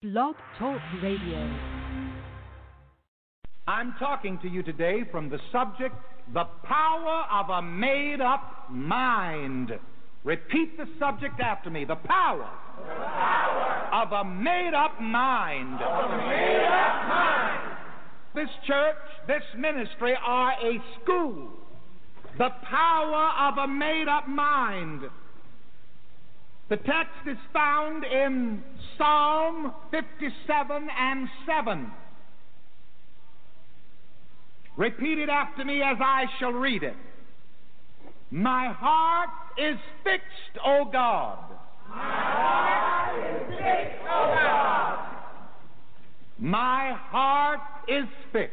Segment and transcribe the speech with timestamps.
[0.00, 1.58] Blog Talk Radio.
[3.66, 5.92] I'm talking to you today from the subject,
[6.32, 9.72] the power of a made up mind.
[10.22, 11.84] Repeat the subject after me.
[11.84, 12.48] The power,
[12.78, 15.82] the power of a made up mind.
[15.82, 17.76] Of a made up mind.
[18.36, 18.94] This church,
[19.26, 21.48] this ministry are a school.
[22.38, 25.10] The power of a made up mind.
[26.68, 28.62] The text is found in
[28.98, 31.90] Psalm 57 and 7.
[34.76, 36.94] Repeat it after me as I shall read it.
[38.30, 41.38] My heart is fixed, O God.
[41.88, 45.08] My heart is fixed, O God.
[46.38, 48.52] My heart is fixed.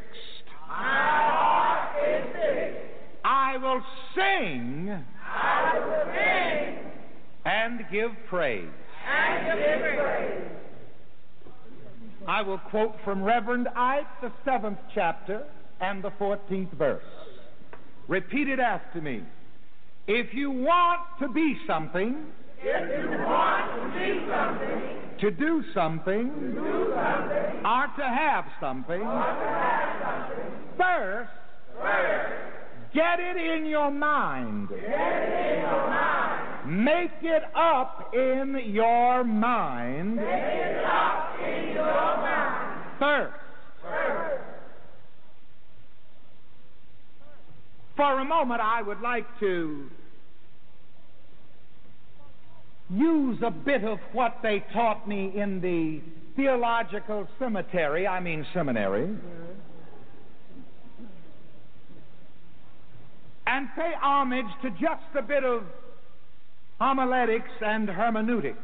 [0.69, 2.85] My heart is fixed.
[3.25, 3.81] I will
[4.15, 5.03] sing.
[5.21, 6.74] I will sing.
[7.45, 8.67] And give praise.
[9.07, 10.41] And give praise.
[12.27, 15.45] I will quote from Reverend Ike, the seventh chapter
[15.79, 17.03] and the 14th verse.
[18.07, 19.21] Repeat it after me.
[20.07, 22.25] If you want to be something,
[22.59, 24.81] if you want to be something,
[25.19, 30.45] to do something, to do something, or to have something, to have something,
[30.77, 31.31] first,
[31.79, 32.33] first,
[32.93, 34.69] get it in your mind.
[34.69, 36.34] Get it in your mind.
[36.65, 40.15] Make it up in your mind.
[40.15, 42.83] Make it up in your mind.
[42.99, 43.33] First.
[43.81, 44.43] First.
[47.95, 49.89] For a moment, I would like to
[52.89, 56.01] use a bit of what they taught me in the
[56.35, 59.43] theological cemetery, I mean seminary, mm-hmm.
[63.47, 65.63] and pay homage to just a bit of
[66.79, 68.57] homiletics and hermeneutics.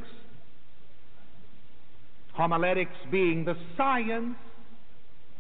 [2.34, 4.36] Homiletics being the science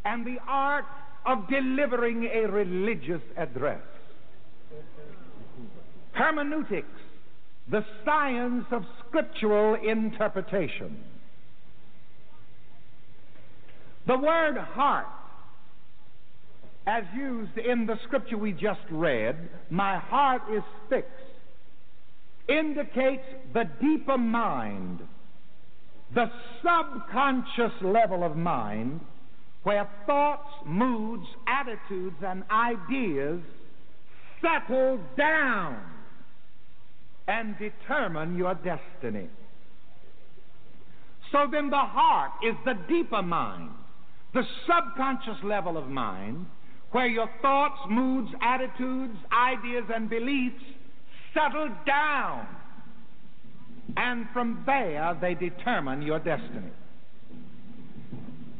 [0.05, 0.85] and the art
[1.25, 3.81] of delivering a religious address.
[6.13, 6.87] Hermeneutics,
[7.69, 10.97] the science of scriptural interpretation.
[14.07, 15.07] The word heart,
[16.87, 19.37] as used in the scripture we just read,
[19.69, 21.09] my heart is fixed,
[22.51, 23.23] indicates
[23.53, 24.99] the deeper mind,
[26.13, 26.29] the
[26.61, 28.99] subconscious level of mind
[29.63, 33.39] where thoughts, moods, attitudes, and ideas
[34.41, 35.79] settle down
[37.27, 39.29] and determine your destiny.
[41.31, 43.69] So then, the heart is the deeper mind,
[44.33, 46.47] the subconscious level of mind,
[46.91, 50.63] where your thoughts, moods, attitudes, ideas, and beliefs
[51.33, 52.47] settle down.
[53.97, 56.71] And from there, they determine your destiny.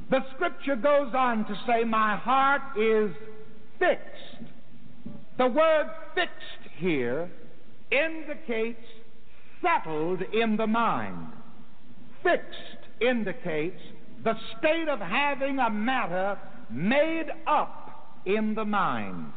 [0.10, 3.12] The scripture goes on to say, My heart is
[3.80, 4.52] fixed.
[5.38, 7.30] The word fixed here
[7.92, 8.84] indicates
[9.62, 11.28] settled in the mind.
[12.24, 13.82] Fixed indicates
[14.24, 16.38] the state of having a matter
[16.70, 19.32] made up in the mind.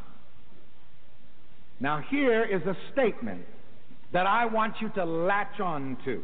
[1.80, 3.44] Now, here is a statement
[4.12, 6.22] that I want you to latch on to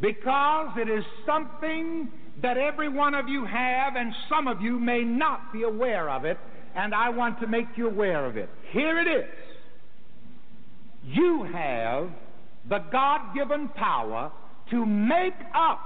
[0.00, 2.08] because it is something
[2.42, 6.24] that every one of you have, and some of you may not be aware of
[6.24, 6.38] it,
[6.76, 8.48] and I want to make you aware of it.
[8.70, 9.30] Here it is.
[11.04, 12.10] You have
[12.68, 14.30] the God given power
[14.70, 15.80] to make up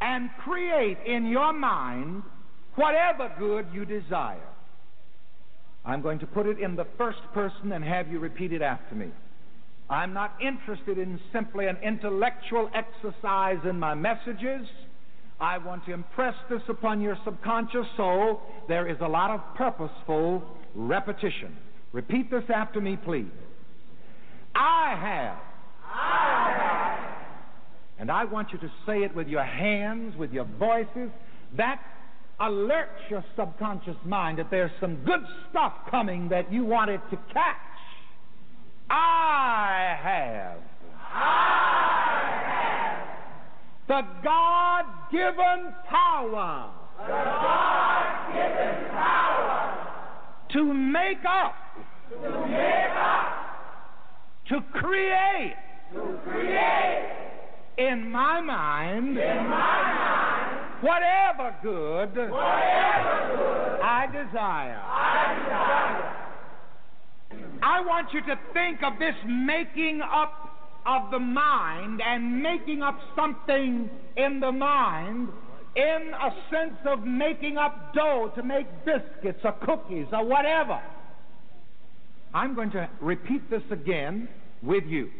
[0.00, 2.22] and create in your mind
[2.74, 4.51] whatever good you desire.
[5.84, 8.94] I'm going to put it in the first person and have you repeat it after
[8.94, 9.08] me.
[9.90, 14.66] I'm not interested in simply an intellectual exercise in my messages.
[15.40, 18.40] I want to impress this upon your subconscious soul.
[18.68, 20.42] There is a lot of purposeful
[20.74, 21.56] repetition.
[21.92, 23.26] Repeat this after me, please.
[24.54, 25.38] I have.
[25.84, 27.12] I have.
[27.98, 31.10] And I want you to say it with your hands, with your voices.
[31.56, 31.80] That
[32.42, 37.16] alerts your subconscious mind that there's some good stuff coming that you want it to
[37.32, 37.56] catch.
[38.90, 40.58] I have.
[41.12, 43.08] I have.
[43.86, 46.70] The God given power.
[46.98, 49.78] The God given power.
[50.52, 51.54] To make up.
[52.10, 53.32] To make up.
[54.48, 55.56] To create.
[55.94, 57.08] To create.
[57.78, 59.16] In my mind.
[59.16, 60.21] In my mind.
[60.82, 62.30] Whatever good.
[62.30, 63.80] Whatever good.
[63.80, 64.82] I desire.
[64.82, 66.22] I desire.
[67.62, 70.42] I want you to think of this making up
[70.84, 75.28] of the mind and making up something in the mind
[75.76, 80.82] in a sense of making up dough to make biscuits or cookies or whatever.
[82.34, 84.28] I'm going to repeat this again
[84.62, 85.10] with you.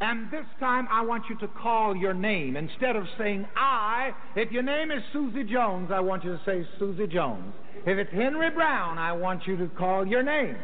[0.00, 2.56] And this time I want you to call your name.
[2.56, 6.66] Instead of saying I, if your name is Susie Jones, I want you to say
[6.78, 7.54] Susie Jones.
[7.86, 10.56] If it's Henry Brown, I want you to call your name.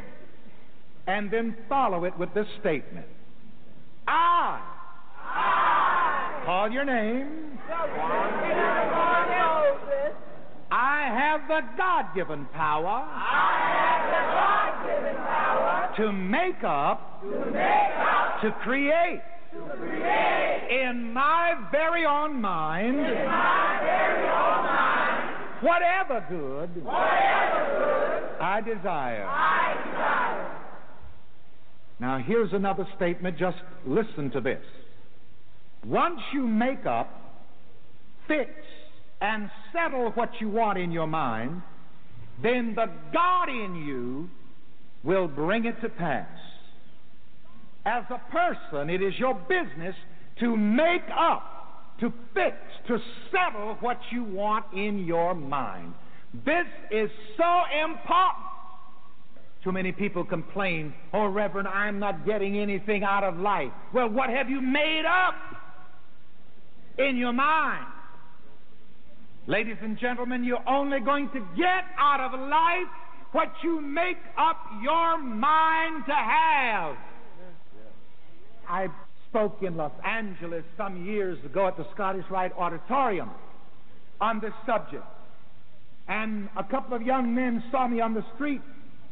[1.06, 3.06] And then follow it with this statement
[4.06, 4.60] I.
[5.18, 6.42] I.
[6.44, 7.58] Call your name.
[10.70, 13.08] I have the God given power.
[15.16, 18.11] power to make up, to make up,
[18.42, 19.22] to create,
[20.70, 22.98] in my very own mind,
[25.60, 26.86] whatever good.
[28.40, 29.26] I desire.
[32.00, 33.38] Now, here's another statement.
[33.38, 34.64] Just listen to this.
[35.86, 37.08] Once you make up,
[38.26, 38.50] fix,
[39.20, 41.62] and settle what you want in your mind,
[42.42, 44.28] then the God in you
[45.04, 46.26] will bring it to pass.
[47.84, 49.94] As a person, it is your business
[50.40, 52.56] to make up, to fix,
[52.86, 52.98] to
[53.30, 55.94] settle what you want in your mind.
[56.32, 58.46] This is so important.
[59.64, 63.70] Too many people complain, oh, Reverend, I'm not getting anything out of life.
[63.92, 65.34] Well, what have you made up
[66.98, 67.86] in your mind?
[69.46, 72.88] Ladies and gentlemen, you're only going to get out of life
[73.32, 76.96] what you make up your mind to have.
[78.72, 78.88] I
[79.28, 83.30] spoke in Los Angeles some years ago at the Scottish Rite Auditorium
[84.18, 85.04] on this subject.
[86.08, 88.62] And a couple of young men saw me on the street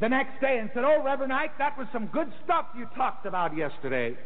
[0.01, 3.27] the next day and said, Oh, Reverend Ike, that was some good stuff you talked
[3.27, 4.17] about yesterday.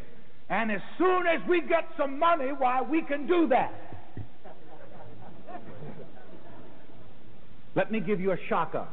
[0.50, 3.72] And as soon as we get some money, why, we can do that.
[7.74, 8.86] Let me give you a shocker.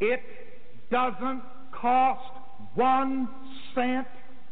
[0.00, 0.20] It
[0.90, 2.28] doesn't cost
[2.74, 3.28] one
[3.76, 4.08] cent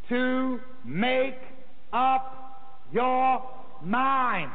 [0.09, 1.37] to make
[1.91, 3.41] up your
[3.83, 4.51] mind.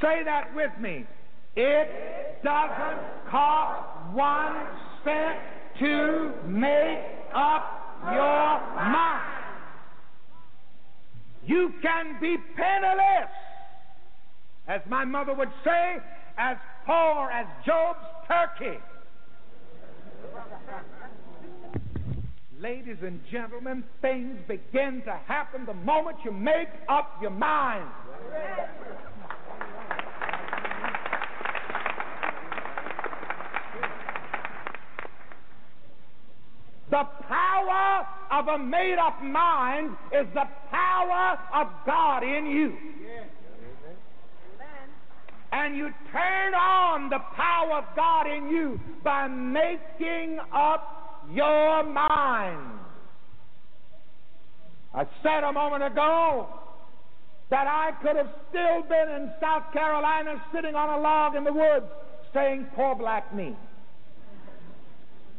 [0.00, 1.06] Say that with me.
[1.54, 4.66] It doesn't cost one
[5.04, 5.38] cent
[5.78, 6.98] to make
[7.34, 8.60] up your
[8.90, 9.32] mind.
[11.44, 13.30] You can be penniless,
[14.66, 15.96] as my mother would say,
[16.38, 16.56] as
[16.86, 17.98] poor as Job's
[18.32, 18.78] turkey.
[22.58, 27.88] Ladies and gentlemen, things begin to happen the moment you make up your mind.
[36.90, 42.76] The power of a made up mind is the power of God in you.
[45.52, 52.80] And you turn on the power of God in you by making up your mind.
[54.94, 56.48] I said a moment ago
[57.50, 61.52] that I could have still been in South Carolina sitting on a log in the
[61.52, 61.86] woods
[62.32, 63.54] saying, Poor black me.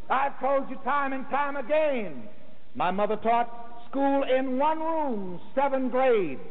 [0.10, 2.24] I've told you time and time again.
[2.76, 6.42] My mother taught school in one room, seven grades.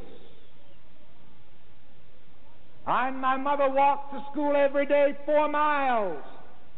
[2.86, 6.22] I and my mother walked to school every day four miles,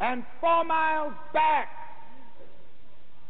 [0.00, 1.68] and four miles back.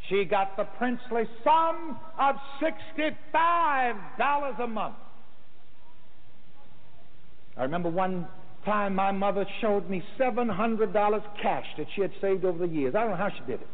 [0.08, 4.96] She got the princely sum of $65 a month.
[7.56, 8.26] I remember one
[8.64, 12.94] time my mother showed me $700 cash that she had saved over the years.
[12.94, 13.68] I don't know how she did it.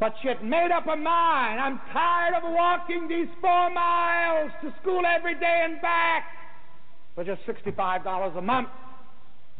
[0.00, 1.60] But she had made up her mind.
[1.60, 6.24] I'm tired of walking these four miles to school every day and back
[7.14, 8.70] for just $65 a month.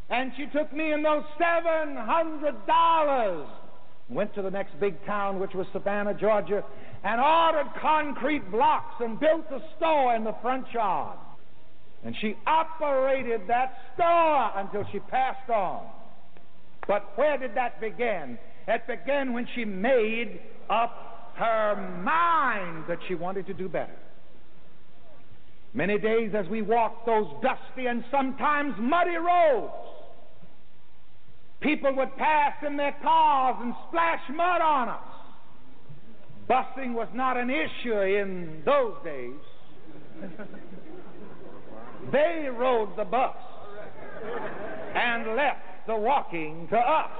[0.08, 3.46] And she took me in those $700
[4.10, 6.64] went to the next big town, which was Savannah, Georgia,
[7.04, 11.18] and ordered concrete blocks and built a store in the front yard.
[12.04, 15.86] And she operated that store until she passed on.
[16.88, 18.38] But where did that begin?
[18.70, 21.74] It began when she made up her
[22.04, 23.96] mind that she wanted to do better.
[25.74, 29.72] Many days as we walked those dusty and sometimes muddy roads,
[31.60, 34.98] people would pass in their cars and splash mud on us.
[36.48, 39.34] Busing was not an issue in those days.
[42.12, 43.36] They rode the bus
[44.94, 47.10] and left the walking to us.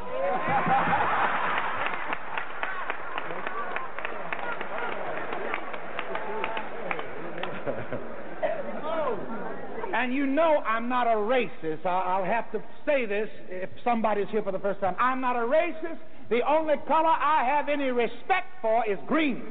[9.93, 11.85] And you know I'm not a racist.
[11.85, 14.95] I'll have to say this if somebody's here for the first time.
[15.01, 15.99] I'm not a racist.
[16.31, 19.43] The only color I have any respect for is green.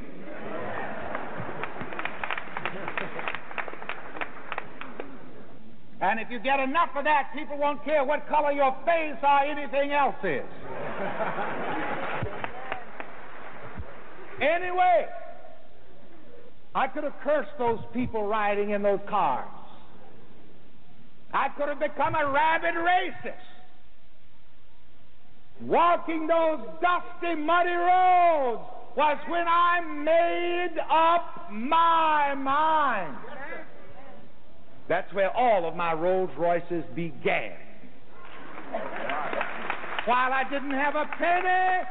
[6.00, 9.40] And if you get enough of that, people won't care what color your face or
[9.40, 10.42] anything else is.
[14.40, 15.06] anyway,
[16.74, 19.46] I could have cursed those people riding in those cars.
[21.34, 23.34] I could have become a rabid racist.
[25.60, 28.62] Walking those dusty, muddy roads
[28.96, 33.16] was when I made up my mind.
[34.90, 37.52] That's where all of my Rolls Royces began.
[40.04, 41.86] While I didn't have a penny,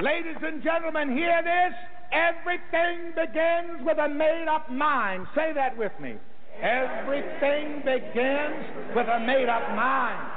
[0.00, 1.74] ladies and gentlemen, hear this.
[2.12, 5.26] Everything begins with a made up mind.
[5.34, 6.14] Say that with me.
[6.62, 10.30] Everything begins with a made up mind.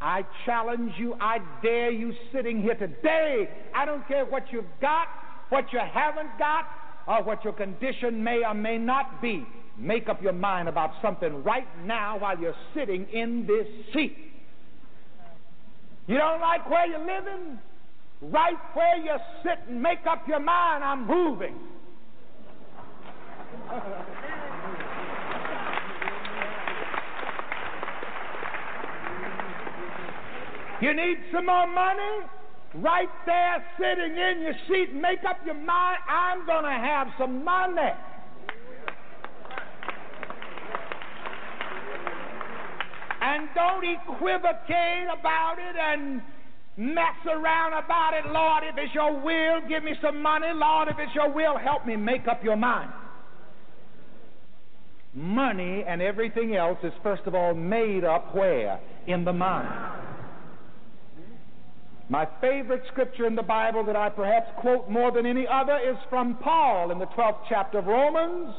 [0.00, 3.50] I challenge you, I dare you sitting here today.
[3.74, 5.08] I don't care what you've got,
[5.50, 6.64] what you haven't got,
[7.06, 9.44] or what your condition may or may not be.
[9.78, 14.16] Make up your mind about something right now while you're sitting in this seat.
[16.06, 17.58] You don't like where you're living?
[18.22, 21.54] Right where you're sitting, make up your mind, I'm moving.
[30.80, 32.26] You need some more money?
[32.76, 37.44] Right there, sitting in your seat, make up your mind, I'm going to have some
[37.44, 37.92] money.
[43.26, 46.22] And don't equivocate about it and
[46.76, 48.30] mess around about it.
[48.30, 50.46] Lord, if it's your will, give me some money.
[50.54, 52.92] Lord, if it's your will, help me make up your mind.
[55.12, 58.78] Money and everything else is, first of all, made up where?
[59.08, 60.02] In the mind.
[62.08, 65.96] My favorite scripture in the Bible that I perhaps quote more than any other is
[66.08, 68.54] from Paul in the 12th chapter of Romans.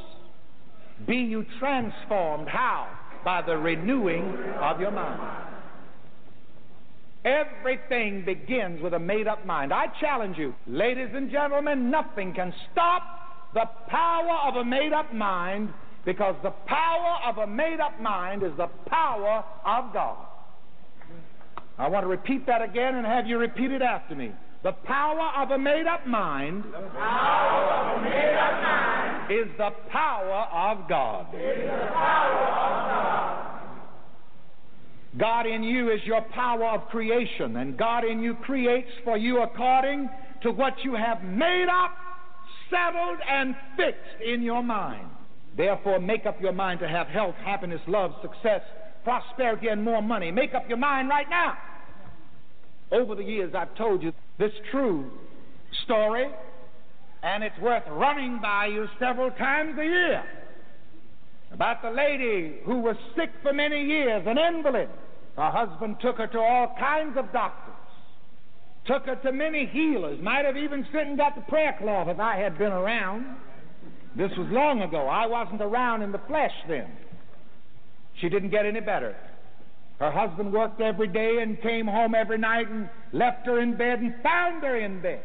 [1.08, 2.50] Be you transformed.
[2.50, 2.90] How?
[3.28, 4.24] By the renewing
[4.62, 5.20] of your mind.
[7.26, 9.74] Everything begins with a made up mind.
[9.74, 13.02] I challenge you, ladies and gentlemen, nothing can stop
[13.54, 15.74] the power of a made up mind
[16.06, 20.26] because the power of a made up mind is the power of God.
[21.78, 24.32] I want to repeat that again and have you repeat it after me.
[24.64, 27.58] The power of a made up mind, mind
[29.30, 31.26] is the power of God.
[31.34, 32.67] Power of God.
[35.18, 39.42] God in you is your power of creation, and God in you creates for you
[39.42, 40.10] according
[40.44, 41.96] to what you have made up,
[42.70, 45.08] settled, and fixed in your mind.
[45.56, 48.62] Therefore, make up your mind to have health, happiness, love, success,
[49.04, 50.30] prosperity, and more money.
[50.30, 51.58] Make up your mind right now.
[52.92, 55.10] Over the years, I've told you this true
[55.86, 56.28] story,
[57.24, 60.24] and it's worth running by you several times a year.
[61.52, 64.90] About the lady who was sick for many years, an invalid.
[65.38, 67.76] Her husband took her to all kinds of doctors,
[68.86, 72.20] took her to many healers, might have even sent and got the prayer cloth if
[72.20, 73.38] I had been around.
[74.16, 75.08] This was long ago.
[75.08, 76.88] I wasn't around in the flesh then.
[78.20, 79.16] She didn't get any better.
[80.00, 84.00] Her husband worked every day and came home every night and left her in bed
[84.00, 85.22] and found her in bed.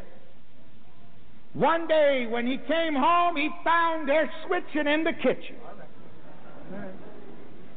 [1.53, 5.55] One day when he came home, he found her switching in the kitchen.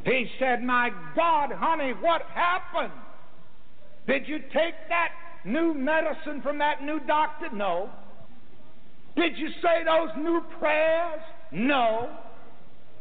[0.06, 2.92] He said, My God, honey, what happened?
[4.06, 5.08] Did you take that
[5.44, 7.48] new medicine from that new doctor?
[7.52, 7.90] No.
[9.16, 11.20] Did you say those new prayers?
[11.50, 12.08] No.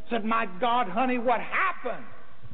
[0.10, 2.04] Said, My God, honey, what happened?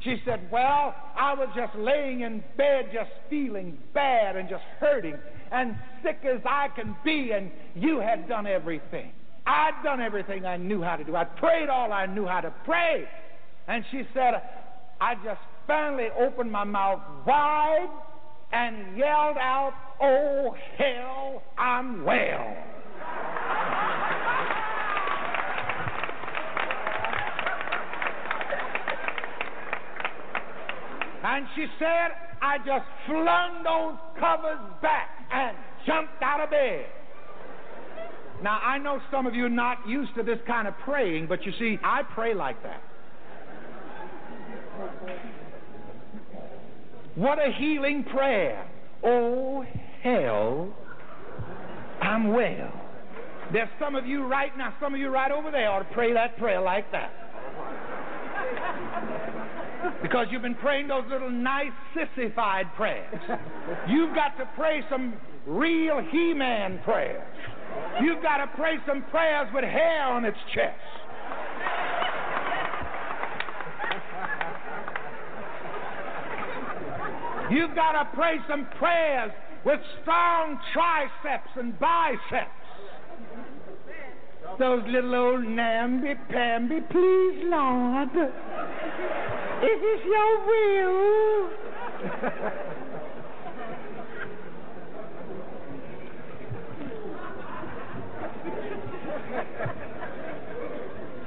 [0.00, 5.16] She said, Well, I was just laying in bed, just feeling bad and just hurting
[5.50, 9.12] and sick as I can be, and you had done everything.
[9.46, 11.16] I'd done everything I knew how to do.
[11.16, 13.08] I prayed all I knew how to pray.
[13.68, 14.42] And she said,
[15.00, 17.88] I just finally opened my mouth wide
[18.52, 22.56] and yelled out, Oh, hell, I'm well.
[31.24, 32.10] And she said,
[32.42, 36.86] I just flung those covers back and jumped out of bed.
[38.42, 41.46] Now, I know some of you are not used to this kind of praying, but
[41.46, 42.82] you see, I pray like that.
[47.14, 48.66] What a healing prayer.
[49.04, 49.64] Oh,
[50.02, 50.74] hell,
[52.00, 52.72] I'm well.
[53.52, 56.12] There's some of you right now, some of you right over there ought to pray
[56.14, 57.10] that prayer like that.
[60.00, 63.20] Because you've been praying those little nice sissified prayers.
[63.88, 65.14] You've got to pray some
[65.46, 67.22] real He Man prayers.
[68.00, 70.76] You've got to pray some prayers with hair on its chest.
[77.52, 79.30] You've got to pray some prayers
[79.64, 82.50] with strong triceps and biceps.
[84.58, 88.08] Those little old namby-pamby, please, Lord.
[89.62, 91.50] Is this your will?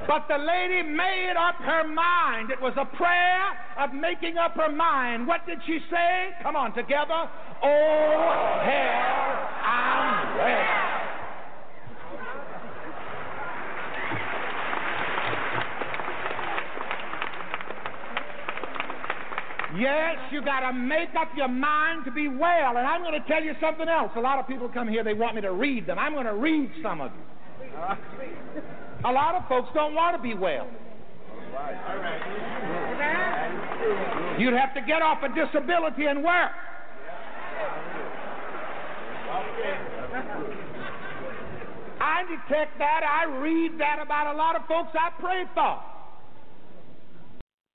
[0.07, 2.51] But the lady made up her mind.
[2.51, 3.43] It was a prayer
[3.79, 5.27] of making up her mind.
[5.27, 6.29] What did she say?
[6.43, 7.27] Come on, together.
[7.63, 10.95] Oh, hell, I'm well.
[19.77, 22.77] Yes, you got to make up your mind to be well.
[22.77, 24.11] And I'm going to tell you something else.
[24.15, 25.99] A lot of people come here, they want me to read them.
[25.99, 27.21] I'm going to read some of you.
[29.03, 30.67] A lot of folks don't want to be well.
[34.39, 36.51] You'd have to get off a disability and work.
[42.01, 43.01] I detect that.
[43.03, 45.81] I read that about a lot of folks I pray for.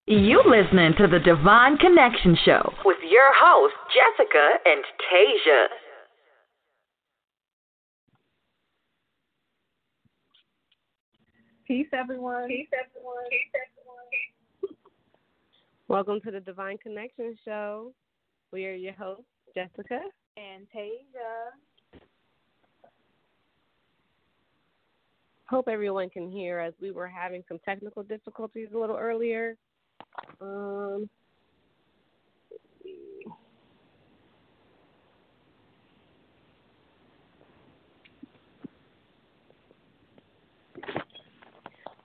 [0.07, 5.67] You listening to the Divine Connection Show with your hosts, Jessica and Tasia.
[11.71, 12.49] Peace, everyone.
[12.49, 13.23] Peace, everyone.
[13.31, 14.75] Peace, everyone.
[15.87, 17.93] Welcome to the Divine Connection Show.
[18.50, 19.23] We are your hosts,
[19.55, 20.00] Jessica
[20.37, 22.00] and Tasia.
[25.49, 26.73] Hope everyone can hear us.
[26.83, 29.56] We were having some technical difficulties a little earlier.
[30.41, 31.09] Um,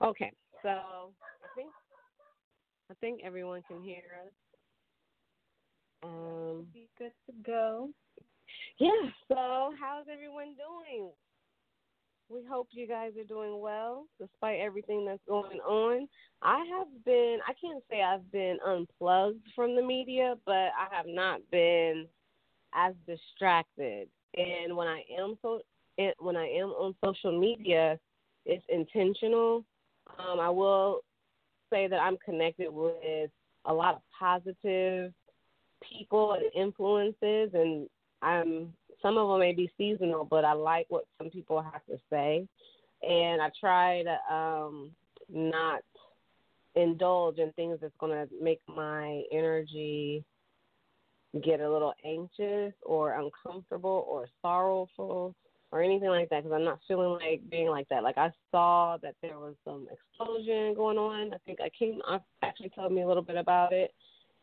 [0.01, 0.31] Okay,
[0.61, 1.69] so I think
[2.91, 4.31] I think everyone can hear us.
[6.03, 7.89] Um, be good to go.
[8.77, 8.89] Yeah.
[9.27, 11.09] So how's everyone doing?
[12.29, 16.07] We hope you guys are doing well despite everything that's going on.
[16.41, 21.05] I have been, I can't say I've been unplugged from the media, but I have
[21.07, 22.07] not been
[22.73, 24.07] as distracted.
[24.35, 25.61] And when I am so,
[26.19, 27.97] when I am on social media,
[28.45, 29.63] it's intentional.
[30.19, 31.01] Um, I will
[31.71, 33.29] say that I'm connected with
[33.65, 35.11] a lot of positive
[35.81, 37.89] people and influences, and
[38.21, 41.99] I'm some of them may be seasonal, but I like what some people have to
[42.09, 42.47] say,
[43.07, 44.91] and I try to um,
[45.29, 45.81] not
[46.75, 50.23] indulge in things that's going to make my energy
[51.43, 55.35] get a little anxious or uncomfortable or sorrowful
[55.75, 58.01] or anything like that because I'm not feeling like being like that.
[58.01, 61.33] Like I saw that there was some explosion going on.
[61.33, 61.97] I think Akeem
[62.41, 63.93] actually told me a little bit about it,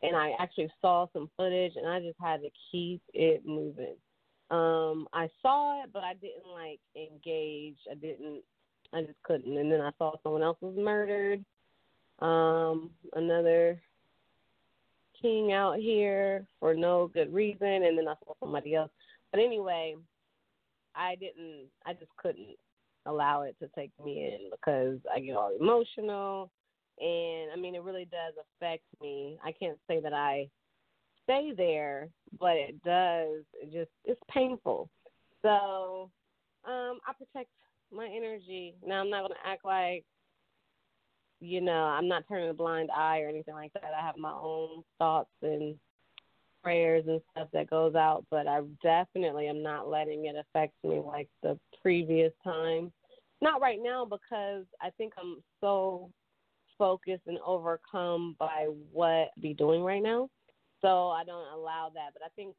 [0.02, 3.94] and I actually saw some footage, and I just had to keep it moving.
[4.50, 7.78] Um, I saw it, but I didn't like engage.
[7.90, 8.42] I didn't.
[8.92, 9.56] I just couldn't.
[9.56, 11.42] And then I saw someone else was murdered.
[12.18, 13.80] Um, another
[15.22, 18.90] king out here for no good reason, and then I saw somebody else.
[19.30, 19.96] But anyway,
[20.94, 21.68] I didn't.
[21.86, 22.56] I just couldn't
[23.06, 26.50] allow it to take me in because I get all emotional,
[27.00, 29.38] and I mean it really does affect me.
[29.44, 30.48] I can't say that I
[31.24, 33.44] stay there, but it does.
[33.54, 34.88] It just it's painful.
[35.42, 36.10] So
[36.64, 37.50] um, I protect
[37.92, 38.74] my energy.
[38.86, 40.04] Now I'm not gonna act like
[41.40, 43.92] you know I'm not turning a blind eye or anything like that.
[43.98, 45.76] I have my own thoughts and
[46.62, 51.00] prayers and stuff that goes out, but I definitely am not letting it affect me
[51.04, 52.92] like the previous time.
[53.40, 56.10] Not right now because I think I'm so
[56.78, 60.28] focused and overcome by what I be doing right now.
[60.80, 62.10] So I don't allow that.
[62.12, 62.54] But I think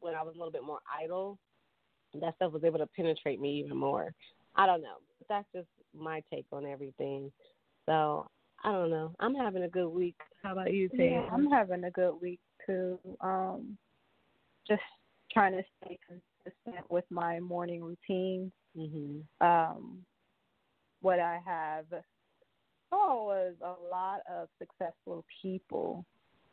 [0.00, 1.38] when I was a little bit more idle,
[2.20, 4.12] that stuff was able to penetrate me even more.
[4.54, 4.96] I don't know.
[5.18, 7.30] But that's just my take on everything.
[7.86, 8.26] So
[8.64, 9.14] I don't know.
[9.20, 10.16] I'm having a good week.
[10.42, 11.22] How about you, Taylor?
[11.22, 12.98] Yeah, I'm having a good week too.
[13.20, 13.76] Um,
[14.68, 14.82] just
[15.32, 18.50] trying to stay consistent with my morning routine.
[18.76, 19.46] Mm-hmm.
[19.46, 19.98] Um,
[21.00, 21.86] what I have
[22.90, 26.04] thought was a lot of successful people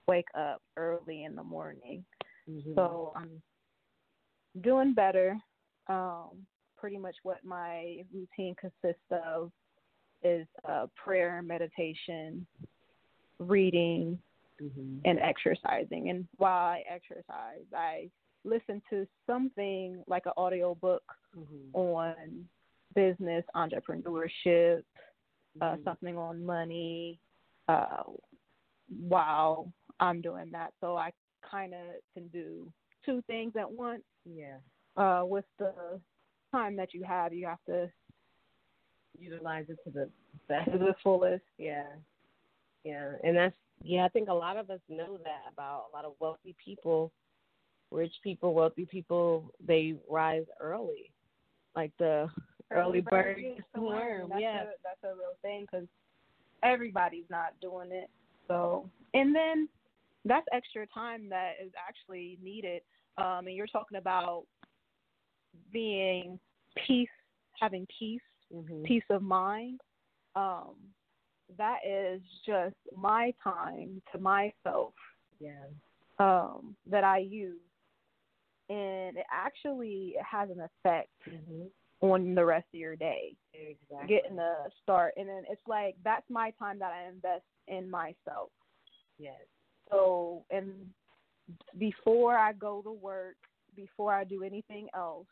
[0.08, 2.04] wake up early in the morning.
[2.50, 2.74] Mm-hmm.
[2.76, 3.42] So I'm
[4.62, 5.38] doing better.
[5.88, 6.46] Um,
[6.78, 9.52] pretty much what my routine consists of
[10.24, 12.46] is uh, prayer, meditation,
[13.40, 14.20] reading,
[14.64, 14.98] mm-hmm.
[15.06, 16.10] and exercising.
[16.10, 18.10] And while I exercise, I
[18.46, 21.04] listen to something like an audio book
[21.38, 21.76] Mm-hmm.
[21.76, 22.48] on
[22.94, 24.84] business, entrepreneurship,
[25.62, 25.84] uh, Mhm.
[25.84, 27.20] something on money,
[27.68, 28.04] uh,
[29.08, 30.74] while I'm doing that.
[30.80, 31.82] So I kind of
[32.14, 32.72] can do
[33.04, 34.04] two things at once.
[34.26, 34.58] yeah.
[34.96, 36.00] Uh, with the
[36.52, 37.92] time that you have, you have to
[39.18, 40.10] Utilize it to the
[40.48, 40.72] best.
[40.72, 41.44] to the fullest.
[41.58, 41.88] Yeah.
[42.84, 43.14] Yeah.
[43.24, 46.14] And that's yeah, I think a lot of us know that about a lot of
[46.20, 47.12] wealthy people,
[47.92, 51.12] rich people, wealthy people, they rise early.
[51.76, 52.30] Like the
[52.72, 54.32] early bird gets the worm.
[54.38, 54.66] Yeah.
[54.84, 55.88] that's a real thing because
[56.64, 58.10] everybody's not doing it.
[58.48, 59.68] So, and then
[60.26, 62.82] that's extra time that is actually needed.
[63.18, 64.46] Um, and you're talking about
[65.72, 66.40] being
[66.88, 67.10] peace,
[67.60, 68.84] having peace, Mhm.
[68.86, 69.82] peace of mind.
[70.36, 70.94] Um,
[71.58, 74.94] that is just my time to myself
[75.40, 75.66] Yeah.
[76.20, 77.60] um, that I use,
[78.70, 81.70] and it actually has an effect Mhm.
[82.02, 83.36] on the rest of your day.
[83.54, 84.08] Exactly.
[84.08, 88.52] Getting a start, and then it's like that's my time that I invest in myself.
[89.18, 89.40] yes.
[89.90, 90.94] So, and
[91.78, 93.38] before I go to work,
[93.76, 95.28] before I do anything else,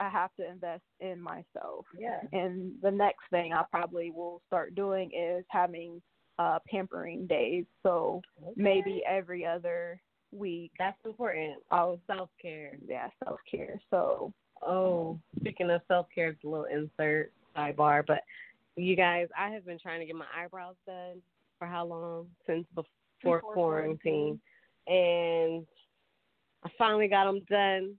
[0.00, 1.86] I have to invest in myself.
[1.98, 2.20] Yeah.
[2.32, 6.02] And the next thing I probably will start doing is having
[6.38, 7.64] uh pampering days.
[7.82, 8.20] So
[8.56, 10.00] maybe every other
[10.32, 11.62] week That's important.
[11.70, 12.76] I'll Self care.
[12.88, 13.80] yeah, self care.
[13.90, 14.32] So
[14.66, 18.20] Oh, speaking of self care, it's a little insert sidebar, but
[18.76, 21.22] you guys, I have been trying to get my eyebrows done
[21.58, 22.26] for how long?
[22.46, 24.40] Since before, Before quarantine.
[24.88, 25.64] and
[26.64, 27.94] I finally got them done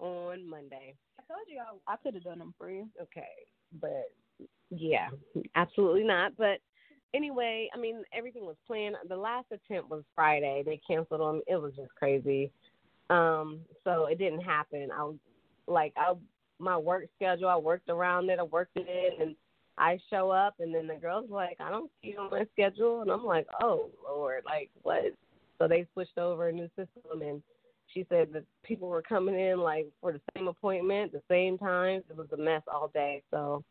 [0.00, 0.94] on Monday.
[1.18, 2.88] I told you I, I could have done them for you.
[3.00, 3.22] Okay,
[3.80, 4.10] but
[4.70, 5.08] yeah,
[5.54, 6.32] absolutely not.
[6.36, 6.58] But
[7.14, 8.96] anyway, I mean, everything was planned.
[9.08, 10.62] The last attempt was Friday.
[10.64, 11.42] They canceled them.
[11.46, 12.50] It was just crazy.
[13.10, 14.88] Um, so it didn't happen.
[14.96, 15.16] I was
[15.66, 16.14] like, I
[16.58, 17.48] my work schedule.
[17.48, 18.38] I worked around it.
[18.38, 19.34] I worked it and
[19.78, 23.00] I show up, and then the girl's like, I don't see you on my schedule,
[23.00, 25.04] and I'm like, oh Lord, like what?
[25.58, 27.42] So they switched over a new system, and
[27.92, 32.04] she said that people were coming in like for the same appointment, the same times.
[32.08, 33.22] It was a mess all day.
[33.30, 33.64] So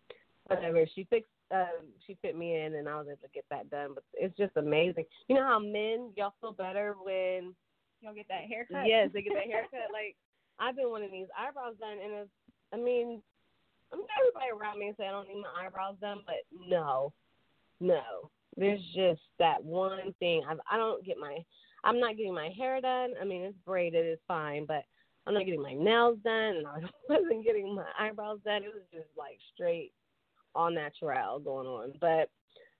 [0.45, 0.85] whatever.
[0.95, 3.91] She fixed um she fit me in and I was able to get that done.
[3.93, 5.05] But it's just amazing.
[5.27, 7.53] You know how men y'all feel better when
[8.01, 8.87] y'all get that haircut.
[8.87, 9.91] yes, they get that haircut.
[9.93, 10.15] like
[10.59, 12.29] I've been wanting these eyebrows done and it's
[12.71, 13.21] I mean,
[13.91, 17.13] I mean everybody around me say I don't need my eyebrows done, but no.
[17.79, 18.29] No.
[18.57, 20.43] There's just that one thing.
[20.47, 21.37] I I don't get my
[21.83, 23.11] I'm not getting my hair done.
[23.21, 24.83] I mean, it's braided, it's fine, but
[25.25, 28.63] I'm not getting my nails done, and I wasn't getting my eyebrows done.
[28.63, 29.93] It was just like straight
[30.55, 31.93] all natural going on.
[32.01, 32.29] But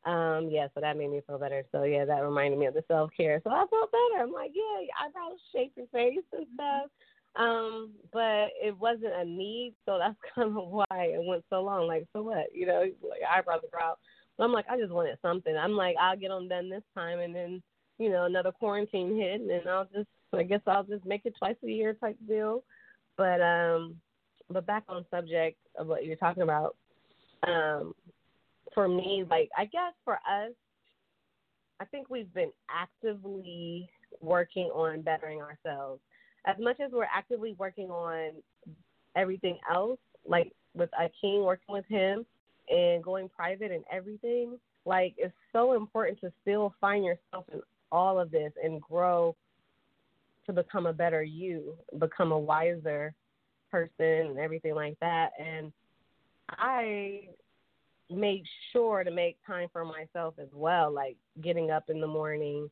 [0.10, 1.64] um, yeah, so that made me feel better.
[1.72, 3.42] So yeah, that reminded me of the self care.
[3.44, 4.24] So I felt better.
[4.24, 6.90] I'm like, yeah, eyebrows shape your face and stuff.
[7.36, 11.88] Um, but it wasn't a need, so that's kind of why it went so long.
[11.88, 12.48] Like, so what?
[12.54, 14.00] You know, like eyebrows are out.
[14.38, 15.56] But I'm like, I just wanted something.
[15.56, 17.62] I'm like, I'll get them done this time, and then
[18.00, 21.56] you know, another quarantine hit, and I'll just, I guess I'll just make it twice
[21.64, 22.64] a year type deal.
[23.18, 23.98] But um,
[24.50, 26.76] but back on subject of what you're talking about,
[27.46, 27.94] um,
[28.74, 30.54] for me, like I guess for us,
[31.80, 33.90] I think we've been actively
[34.22, 36.02] working on bettering ourselves.
[36.46, 38.32] As much as we're actively working on
[39.16, 42.26] everything else, like with Akeem, working with him
[42.70, 48.20] and going private and everything, like it's so important to still find yourself in all
[48.20, 49.36] of this and grow
[50.46, 53.14] to become a better you, become a wiser
[53.72, 55.30] person and everything like that.
[55.40, 55.72] And
[56.50, 57.28] I
[58.10, 62.70] made sure to make time for myself as well, like getting up in the morning,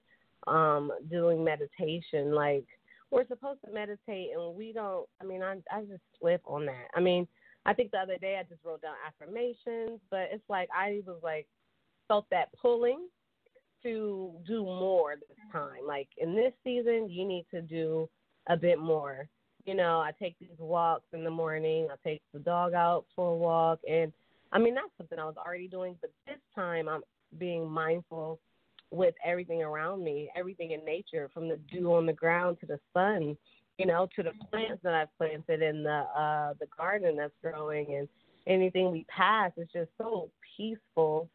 [0.47, 2.33] um, doing meditation.
[2.33, 2.65] Like
[3.11, 6.87] we're supposed to meditate and we don't I mean, I I just slip on that.
[6.95, 7.27] I mean,
[7.65, 11.19] I think the other day I just wrote down affirmations, but it's like I was
[11.21, 11.47] like
[12.07, 13.07] felt that pulling
[13.83, 15.85] to do more this time.
[15.85, 18.09] Like in this season, you need to do
[18.49, 19.27] a bit more.
[19.65, 21.87] You know, I take these walks in the morning.
[21.91, 24.13] I take the dog out for a walk, and
[24.51, 25.95] I mean that's something I was already doing.
[25.99, 27.01] But this time, I'm
[27.37, 28.39] being mindful
[28.91, 32.79] with everything around me, everything in nature, from the dew on the ground to the
[32.93, 33.35] sun,
[33.77, 37.95] you know, to the plants that I've planted in the uh the garden that's growing,
[37.95, 38.07] and
[38.47, 41.29] anything we pass is just so peaceful,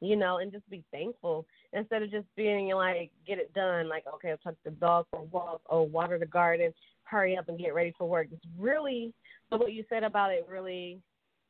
[0.00, 4.04] you know, and just be thankful instead of just being like, get it done, like,
[4.14, 6.72] okay, I'll take the dog for a walk, or water the garden,
[7.04, 8.28] hurry up and get ready for work.
[8.32, 9.12] It's really,
[9.50, 11.00] so what you said about it really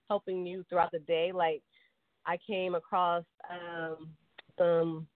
[0.08, 1.62] helping you throughout the day, like,
[2.24, 4.08] I came across um,
[4.58, 5.06] some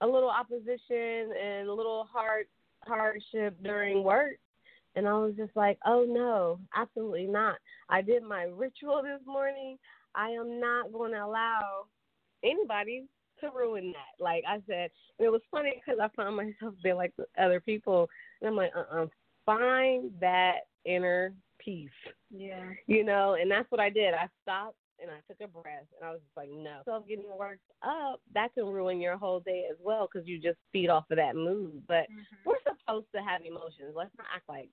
[0.00, 2.46] a little opposition and a little hard
[2.86, 4.38] hardship during work
[4.96, 7.58] and I was just like, "Oh no, absolutely not.
[7.88, 9.78] I did my ritual this morning.
[10.14, 11.86] I am not going to allow
[12.44, 13.06] anybody
[13.40, 17.12] to ruin that." Like I said, it was funny because I found myself being like
[17.38, 18.08] other people,
[18.40, 19.06] and I'm like, "Uh, uh
[19.46, 21.90] find that inner peace."
[22.30, 22.70] Yeah.
[22.86, 24.14] You know, and that's what I did.
[24.14, 26.82] I stopped and I took a breath and I was just like, no.
[26.84, 30.58] So getting worked up, that can ruin your whole day as well because you just
[30.72, 31.82] feed off of that mood.
[31.88, 32.44] But mm-hmm.
[32.44, 33.94] we're supposed to have emotions.
[33.94, 34.70] Let's not act like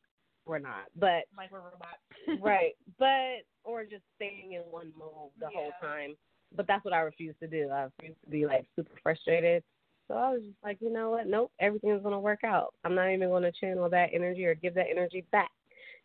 [0.48, 0.86] we're not.
[0.96, 2.42] But like we're robots.
[2.42, 2.76] right.
[2.98, 5.60] But or just staying in one mode the yeah.
[5.60, 6.16] whole time.
[6.56, 7.70] But that's what I refuse to do.
[7.70, 9.64] I refuse to be like super frustrated.
[10.08, 11.28] So I was just like, you know what?
[11.28, 12.74] Nope, everything's gonna work out.
[12.86, 15.52] I'm not even gonna channel that energy or give that energy back.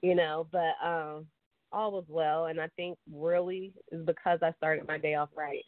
[0.03, 1.27] You know, but um
[1.71, 5.65] all was well and I think really is because I started my day off right.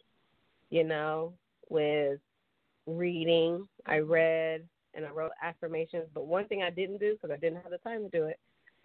[0.69, 1.33] You know,
[1.69, 2.19] with
[2.85, 7.37] reading, I read and I wrote affirmations, but one thing I didn't do because I
[7.37, 8.39] didn't have the time to do it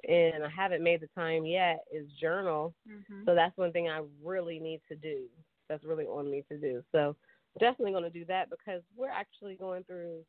[0.09, 2.75] and I haven't made the time yet is journal.
[2.89, 3.25] Mm-hmm.
[3.27, 5.25] So that's one thing I really need to do.
[5.69, 6.83] That's really on me to do.
[6.93, 7.17] So
[7.59, 10.21] definitely going to do that because we're actually going through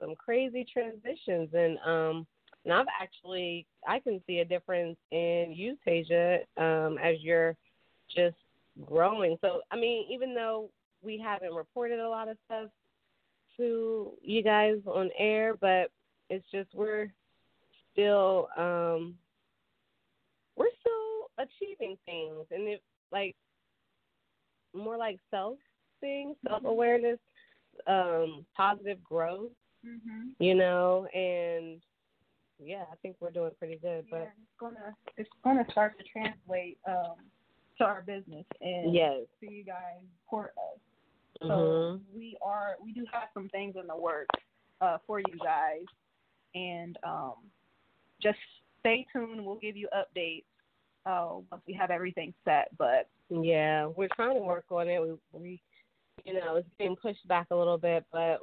[0.00, 2.26] some crazy transitions and um
[2.64, 7.56] and I've actually I can see a difference in you, Tasia, um, as you're
[8.14, 8.36] just
[8.84, 9.36] growing.
[9.40, 10.70] So I mean, even though
[11.02, 12.68] we haven't reported a lot of stuff
[13.56, 15.90] to you guys on air, but
[16.30, 17.12] it's just we're
[17.92, 19.14] still um
[20.56, 23.36] we're still achieving things and it like
[24.74, 25.58] more like self
[26.00, 27.18] things, self awareness,
[27.86, 29.50] um, positive growth.
[29.86, 30.30] Mm-hmm.
[30.38, 31.80] You know, and
[32.62, 34.04] yeah, I think we're doing pretty good.
[34.10, 37.16] But yeah, it's gonna it's gonna start to translate um
[37.78, 39.20] to our business and yes.
[39.40, 40.78] to you guys support us.
[41.40, 42.16] So mm-hmm.
[42.16, 44.38] we are we do have some things in the works
[44.80, 45.84] uh for you guys
[46.54, 47.34] and um
[48.22, 48.38] just
[48.80, 49.44] stay tuned.
[49.44, 50.44] We'll give you updates
[51.06, 52.68] uh, once we have everything set.
[52.78, 55.00] But yeah, we're trying to work on it.
[55.00, 55.62] We, we,
[56.24, 58.40] you know, it's being pushed back a little bit, but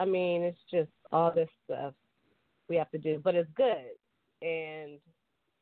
[0.00, 1.94] I mean, it's just all this stuff
[2.68, 3.92] we have to do, but it's good,
[4.42, 4.98] and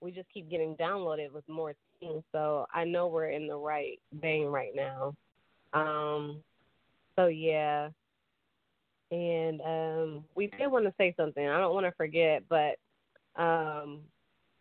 [0.00, 2.22] we just keep getting downloaded with more things.
[2.32, 5.14] So I know we're in the right vein right now.
[5.74, 6.42] Um,
[7.16, 7.88] so yeah,
[9.10, 11.46] and um, we did want to say something.
[11.46, 12.76] I don't want to forget, but
[13.36, 14.00] um,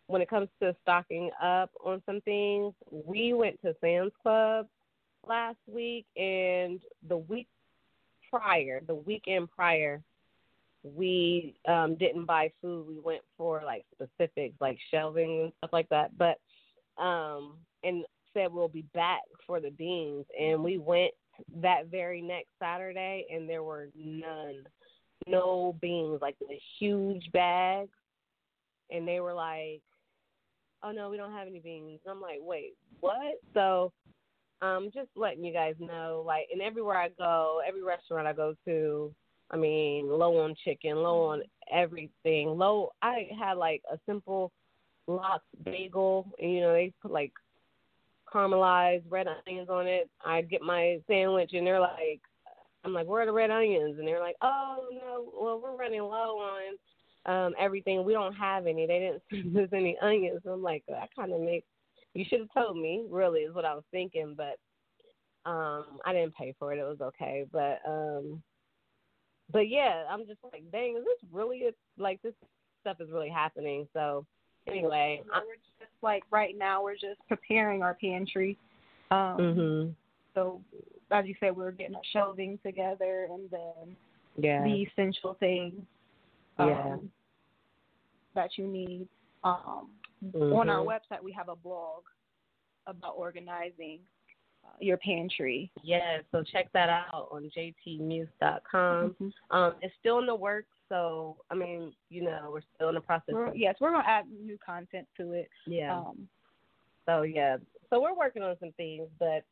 [0.06, 4.66] when it comes to stocking up on some things, we went to Sam's Club
[5.26, 7.48] last week, and the week
[8.30, 10.02] prior, the weekend prior,
[10.82, 12.88] we um, didn't buy food.
[12.88, 16.10] We went for like specifics, like shelving and stuff like that.
[16.18, 16.40] But
[17.02, 17.54] um,
[17.84, 18.04] and
[18.34, 21.12] said we'll be back for the beans, and we went
[21.60, 24.64] that very next Saturday, and there were none,
[25.26, 27.90] no beans, like the huge bags
[28.92, 29.82] and they were like,
[30.82, 33.92] "Oh no, we don't have any beans." I'm like, "Wait, what?" So,
[34.60, 38.54] um, just letting you guys know, like, and everywhere I go, every restaurant I go
[38.66, 39.12] to,
[39.50, 42.48] I mean, low on chicken, low on everything.
[42.48, 42.90] Low.
[43.02, 44.52] I had like a simple
[45.06, 47.32] lox bagel, and you know they put like
[48.32, 50.08] caramelized red onions on it.
[50.24, 52.20] I get my sandwich, and they're like,
[52.84, 53.98] I'm like, where are the red onions?
[53.98, 56.76] And they're like, oh no, well we're running low on
[57.26, 58.04] um, everything.
[58.04, 58.86] We don't have any.
[58.86, 60.40] They didn't send us any onions.
[60.46, 61.66] I'm like, that kind of makes.
[62.14, 63.04] You should have told me.
[63.08, 64.58] Really, is what I was thinking, but
[65.48, 66.78] um, I didn't pay for it.
[66.78, 68.42] It was okay, but um,
[69.52, 71.62] but yeah, I'm just like, dang, is this really
[71.98, 72.34] like this
[72.80, 73.88] stuff is really happening?
[73.92, 74.26] So
[74.66, 78.58] anyway, we're just like right now we're just preparing our pantry.
[79.10, 79.90] Um, mm-hmm.
[80.34, 80.60] So
[81.10, 83.96] as you said, we're getting our shelving together, and then
[84.36, 84.62] yeah.
[84.62, 85.82] the essential things
[86.66, 86.94] yeah.
[86.94, 87.10] Um,
[88.34, 89.08] that you need.
[89.44, 89.90] Um,
[90.24, 90.52] mm-hmm.
[90.52, 92.02] On our website, we have a blog
[92.86, 94.00] about organizing
[94.64, 95.70] uh, your pantry.
[95.82, 99.10] Yeah, so check that out on jtmuse.com.
[99.20, 99.56] Mm-hmm.
[99.56, 103.00] Um, it's still in the works, so I mean, you know, we're still in the
[103.00, 103.34] process.
[103.34, 105.48] We're, yes, we're gonna add new content to it.
[105.66, 105.96] Yeah.
[105.96, 106.28] Um,
[107.06, 107.56] so yeah,
[107.90, 109.44] so we're working on some things, but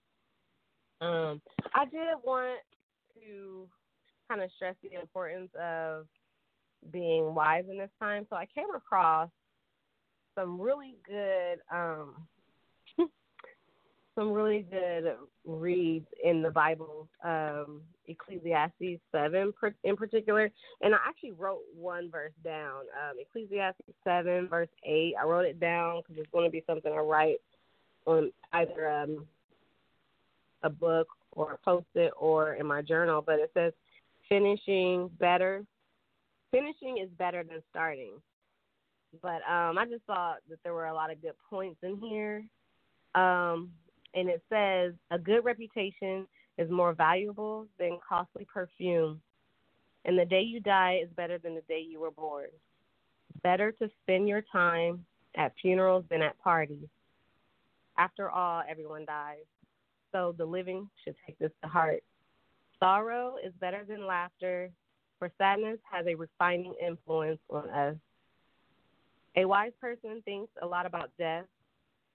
[1.04, 1.40] um,
[1.74, 2.58] I did want
[3.14, 3.66] to
[4.28, 6.06] kind of stress the importance of
[6.92, 8.26] being wise in this time.
[8.30, 9.28] So I came across
[10.34, 12.14] some really good um
[14.14, 15.14] some really good
[15.44, 19.52] reads in the Bible, um, Ecclesiastes 7
[19.84, 20.50] in particular.
[20.82, 22.80] And I actually wrote one verse down.
[22.80, 25.14] Um, Ecclesiastes 7, verse 8.
[25.20, 27.38] I wrote it down because it's going to be something I write
[28.06, 29.26] on either um,
[30.62, 33.22] a book or a post it or in my journal.
[33.24, 33.72] But it says,
[34.28, 35.64] finishing better.
[36.50, 38.12] Finishing is better than starting.
[39.22, 42.44] But um, I just thought that there were a lot of good points in here.
[43.14, 43.70] Um,
[44.14, 46.26] and it says a good reputation
[46.58, 49.20] is more valuable than costly perfume,
[50.04, 52.48] and the day you die is better than the day you were born.
[53.42, 55.04] Better to spend your time
[55.36, 56.88] at funerals than at parties.
[57.96, 59.44] After all, everyone dies,
[60.12, 62.02] so the living should take this to heart.
[62.78, 64.70] Sorrow is better than laughter,
[65.20, 67.94] for sadness has a refining influence on us.
[69.36, 71.44] A wise person thinks a lot about death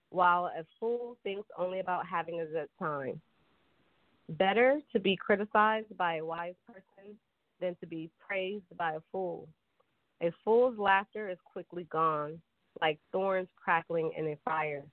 [0.10, 3.22] while a fool thinks only about having a good time.
[4.30, 7.15] Better to be criticized by a wise person
[7.62, 9.48] than to be praised by a fool.
[10.22, 12.41] A fool's laughter is quickly gone,
[12.82, 14.84] like thorns crackling in a fire.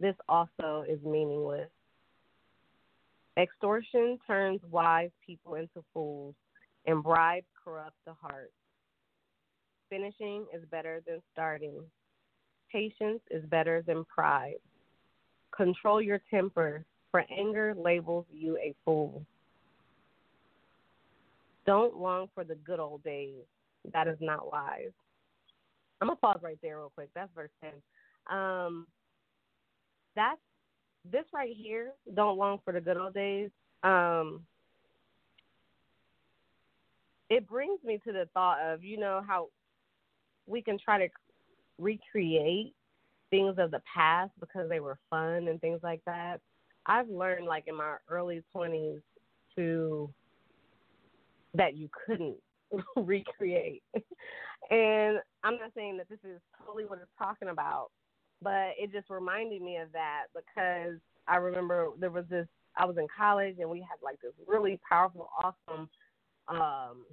[0.00, 1.70] This also is meaningless.
[3.38, 6.34] Extortion turns wise people into fools,
[6.88, 8.50] and bribes corrupt the heart.
[9.90, 11.74] Finishing is better than starting.
[12.72, 14.56] Patience is better than pride.
[15.54, 19.22] Control your temper, for anger labels you a fool.
[21.66, 23.44] Don't long for the good old days.
[23.92, 24.92] That is not wise.
[26.00, 27.10] I'm gonna pause right there real quick.
[27.14, 27.72] That's verse ten.
[28.34, 28.86] Um,
[30.16, 30.40] that's
[31.10, 31.92] this right here.
[32.14, 33.50] Don't long for the good old days.
[33.82, 34.40] Um,
[37.30, 39.48] it brings me to the thought of you know how
[40.46, 41.12] we can try to
[41.78, 42.74] recreate
[43.30, 46.40] things of the past because they were fun and things like that.
[46.86, 49.02] I've learned like in my early 20s
[49.56, 50.10] to
[51.54, 52.36] that you couldn't
[52.96, 53.82] recreate.
[54.70, 57.88] and I'm not saying that this is totally what it's talking about,
[58.42, 62.96] but it just reminded me of that because I remember there was this I was
[62.96, 65.88] in college and we had like this really powerful, awesome
[66.48, 67.04] um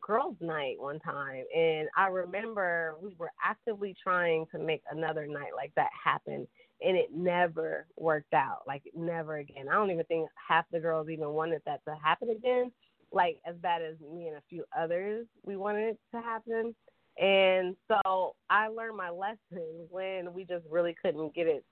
[0.00, 5.52] girls' night one time, and I remember we were actively trying to make another night
[5.54, 6.46] like that happen,
[6.80, 8.62] and it never worked out.
[8.66, 9.68] Like never again.
[9.68, 12.72] I don't even think half the girls even wanted that to happen again.
[13.12, 16.74] Like as bad as me and a few others, we wanted it to happen.
[17.20, 21.64] And so I learned my lesson when we just really couldn't get it,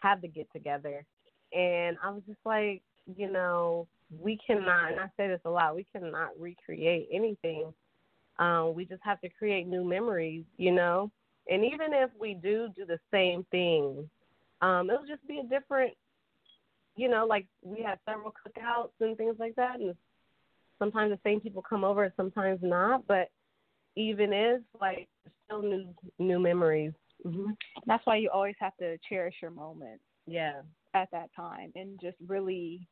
[0.00, 1.04] have to get together.
[1.52, 2.82] And I was just like,
[3.16, 3.88] you know,
[4.20, 7.72] we cannot, and I say this a lot, we cannot recreate anything.
[8.38, 11.10] Um, we just have to create new memories, you know.
[11.48, 14.08] And even if we do do the same thing,
[14.60, 15.92] um, it'll just be a different,
[16.96, 19.94] you know, like we have several cookouts and things like that, and
[20.78, 23.06] sometimes the same people come over, and sometimes not.
[23.06, 23.30] But
[23.96, 25.08] even if like
[25.44, 26.92] still new new memories.
[27.26, 27.50] Mm-hmm.
[27.86, 30.02] That's why you always have to cherish your moments.
[30.26, 30.62] Yeah.
[30.94, 32.86] At that time, and just really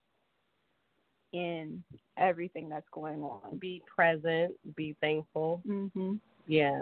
[1.33, 1.83] in
[2.17, 3.59] everything that's going on.
[3.59, 5.63] Be present, be thankful.
[5.67, 6.21] Mhm.
[6.47, 6.81] Yeah.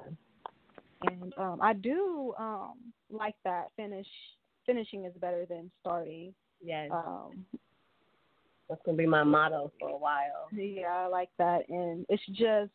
[1.03, 4.07] And um I do um like that finish
[4.67, 6.35] finishing is better than starting.
[6.63, 6.91] Yes.
[6.93, 7.47] Um
[8.69, 10.49] that's gonna be my motto for a while.
[10.53, 12.71] Yeah, I like that and it's just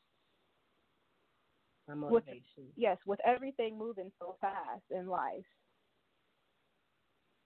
[1.88, 2.42] my motivation.
[2.58, 5.46] With, yes, with everything moving so fast in life.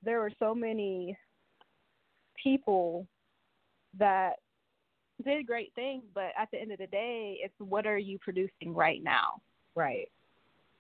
[0.04, 1.18] There were so many
[2.42, 3.08] people
[4.00, 4.34] that
[5.24, 8.74] did great things, but at the end of the day, it's what are you producing
[8.74, 9.42] right now?
[9.76, 10.10] Right.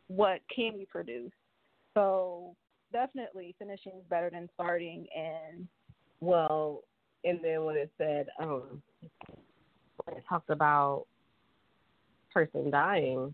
[0.08, 1.32] What can you produce?
[1.94, 2.56] So
[2.92, 5.68] definitely finishing is better than starting and
[6.22, 6.84] well
[7.24, 8.82] and then when it said um
[10.06, 11.06] when it talked about
[12.34, 13.34] person dying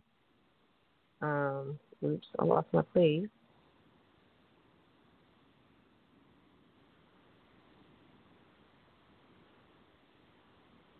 [1.21, 3.27] um oops i lost my place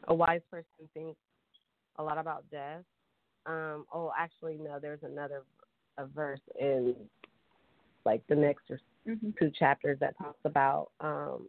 [0.08, 1.20] a wise person thinks
[1.98, 2.84] a lot about death.
[3.46, 4.80] Um, oh, actually, no.
[4.82, 5.44] There's another
[5.98, 6.96] a verse in
[8.06, 8.64] like the next
[9.08, 9.30] mm-hmm.
[9.40, 11.48] two chapters that talks about um,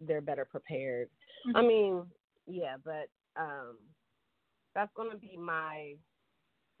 [0.00, 1.08] they're better prepared.
[1.46, 1.56] Mm-hmm.
[1.56, 2.02] I mean,
[2.46, 3.76] yeah, but um,
[4.74, 5.94] that's going to be my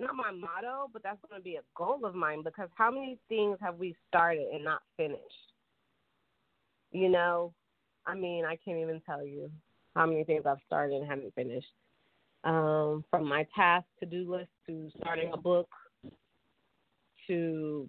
[0.00, 3.18] not my motto, but that's going to be a goal of mine because how many
[3.28, 5.22] things have we started and not finished?
[6.92, 7.52] You know,
[8.08, 9.50] I mean, I can't even tell you
[9.94, 11.68] how many things I've started and haven't finished.
[12.44, 15.68] Um, from my task to do list to starting a book
[17.26, 17.88] to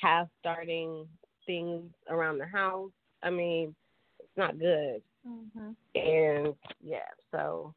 [0.00, 1.06] half starting
[1.46, 2.92] things around the house.
[3.22, 3.74] I mean,
[4.20, 5.02] it's not good.
[5.26, 5.70] Mm-hmm.
[5.98, 7.74] And yeah, so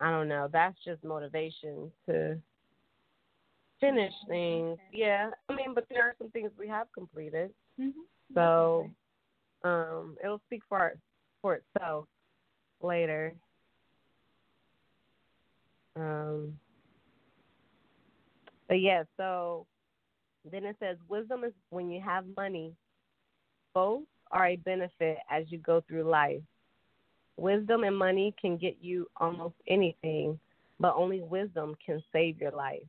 [0.00, 0.48] I don't know.
[0.50, 2.38] That's just motivation to
[3.80, 4.78] finish things.
[4.92, 7.50] Yeah, I mean, but there are some things we have completed.
[7.80, 8.00] Mm-hmm.
[8.34, 8.88] So
[9.66, 10.96] um, it'll speak for
[11.42, 12.06] for itself
[12.82, 13.34] later.
[15.96, 16.58] Um,
[18.68, 19.66] but yeah, so
[20.50, 22.72] then it says wisdom is when you have money.
[23.74, 26.42] Both are a benefit as you go through life.
[27.36, 30.38] Wisdom and money can get you almost anything,
[30.80, 32.82] but only wisdom can save your life.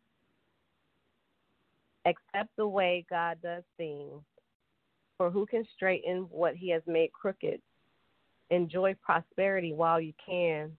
[2.05, 4.21] Accept the way God does things,
[5.17, 7.61] for who can straighten what He has made crooked?
[8.49, 10.71] Enjoy prosperity while you can,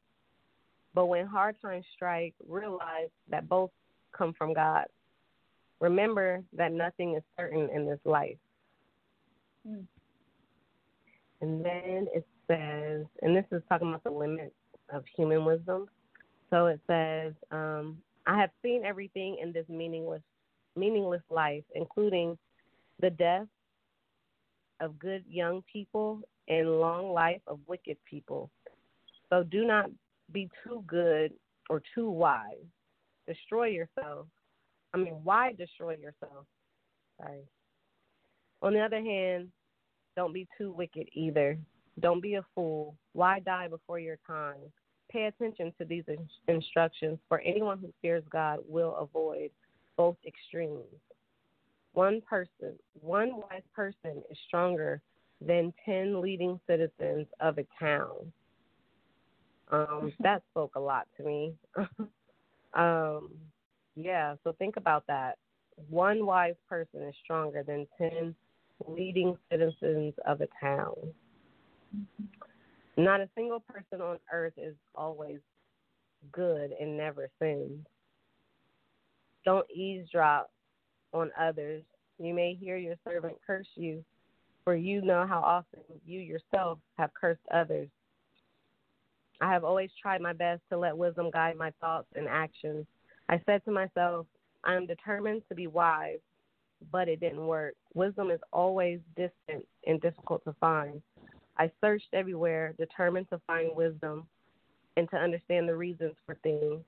[0.94, 3.70] but when hard times strike, realize that both
[4.12, 4.86] come from God.
[5.80, 8.38] Remember that nothing is certain in this life.
[9.68, 9.84] Mm.
[11.40, 14.54] And then it says, and this is talking about the limits
[14.92, 15.86] of human wisdom.
[16.50, 20.22] So it says, um, I have seen everything in this meaningless,
[20.74, 22.36] meaningless life, including
[23.00, 23.46] the death
[24.80, 28.50] of good young people and long life of wicked people.
[29.30, 29.90] So do not
[30.32, 31.32] be too good
[31.68, 32.56] or too wise.
[33.26, 34.26] Destroy yourself.
[34.94, 36.46] I mean, why destroy yourself?
[37.20, 37.42] Sorry.
[38.62, 39.48] On the other hand,
[40.16, 41.58] don't be too wicked either.
[42.00, 42.96] Don't be a fool.
[43.12, 44.56] Why die before your time?
[45.10, 46.04] Pay attention to these
[46.48, 49.50] instructions, for anyone who fears God will avoid
[49.96, 50.84] both extremes.
[51.94, 55.00] One person, one wise person is stronger
[55.40, 58.32] than 10 leading citizens of a town.
[59.70, 61.54] Um, that spoke a lot to me.
[62.74, 63.30] um,
[63.96, 65.38] yeah, so think about that.
[65.88, 68.34] One wise person is stronger than 10
[68.86, 70.94] leading citizens of a town.
[72.96, 75.38] Not a single person on earth is always
[76.32, 77.86] good and never sins.
[79.44, 80.50] Don't eavesdrop
[81.12, 81.82] on others.
[82.18, 84.04] You may hear your servant curse you,
[84.64, 87.88] for you know how often you yourself have cursed others.
[89.40, 92.86] I have always tried my best to let wisdom guide my thoughts and actions.
[93.28, 94.26] I said to myself,
[94.64, 96.18] I am determined to be wise,
[96.90, 97.74] but it didn't work.
[97.94, 101.00] Wisdom is always distant and difficult to find.
[101.56, 104.26] I searched everywhere, determined to find wisdom
[104.96, 106.82] and to understand the reasons for things.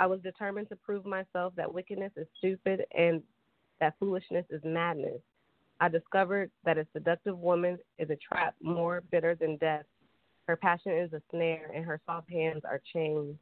[0.00, 3.22] I was determined to prove myself that wickedness is stupid and
[3.80, 5.20] that foolishness is madness.
[5.80, 9.84] I discovered that a seductive woman is a trap more bitter than death.
[10.46, 13.36] Her passion is a snare, and her soft hands are chains.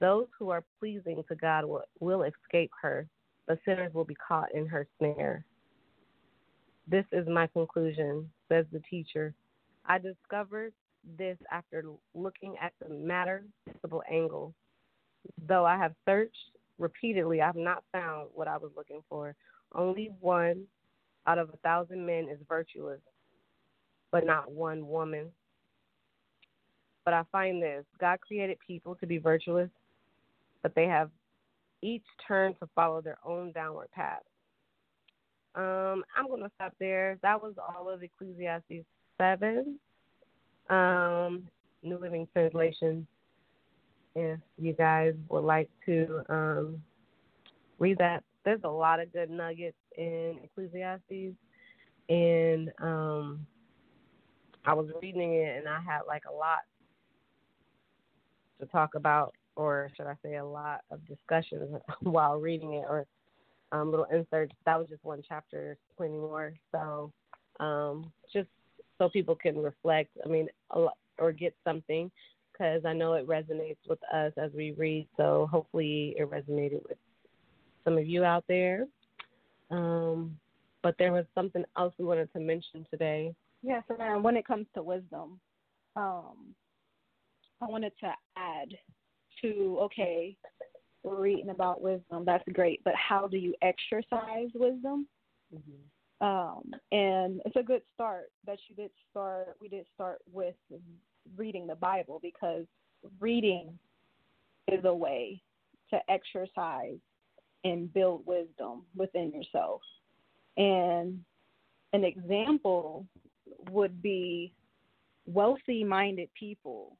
[0.00, 3.06] Those who are pleasing to God will, will escape her,
[3.46, 5.44] but sinners will be caught in her snare.
[6.88, 9.34] This is my conclusion, says the teacher.
[9.86, 10.72] I discovered
[11.18, 11.84] this after
[12.14, 14.54] looking at the matter possible angle.
[15.46, 16.36] Though I have searched
[16.78, 19.34] repeatedly, I have not found what I was looking for.
[19.74, 20.64] Only one
[21.26, 23.00] out of a thousand men is virtuous,
[24.10, 25.26] but not one woman.
[27.04, 29.70] But I find this God created people to be virtuous,
[30.62, 31.10] but they have
[31.82, 34.22] each turned to follow their own downward path.
[35.54, 37.18] Um, I'm going to stop there.
[37.22, 38.84] That was all of Ecclesiastes
[39.18, 39.78] 7,
[40.68, 41.48] um,
[41.82, 43.06] New Living Translation.
[44.18, 46.82] If you guys would like to um,
[47.78, 51.34] read that, there's a lot of good nuggets in Ecclesiastes.
[52.08, 53.46] And um,
[54.64, 56.60] I was reading it and I had like a lot
[58.58, 63.04] to talk about, or should I say, a lot of discussions while reading it, or
[63.70, 64.54] um, little inserts.
[64.64, 65.76] That was just one chapter.
[65.98, 66.54] Plenty more.
[66.72, 67.12] So
[67.60, 68.48] um, just
[68.96, 70.16] so people can reflect.
[70.24, 72.10] I mean, lot, or get something
[72.56, 75.08] because I know it resonates with us as we read.
[75.16, 76.98] So hopefully it resonated with
[77.84, 78.86] some of you out there.
[79.70, 80.36] Um,
[80.82, 83.34] but there was something else we wanted to mention today.
[83.62, 85.40] Yes, and when it comes to wisdom,
[85.96, 86.54] um,
[87.60, 88.68] I wanted to add
[89.42, 90.36] to okay,
[91.02, 92.24] we're reading about wisdom.
[92.24, 95.08] That's great, but how do you exercise wisdom?
[95.54, 96.26] Mm-hmm.
[96.26, 99.56] Um, and it's a good start that you did start.
[99.60, 100.54] We did start with
[101.36, 102.64] reading the Bible because
[103.20, 103.78] reading
[104.68, 105.42] is a way
[105.90, 106.98] to exercise
[107.64, 109.82] and build wisdom within yourself.
[110.56, 111.24] And
[111.92, 113.06] an example
[113.70, 114.52] would be
[115.26, 116.96] wealthy minded people.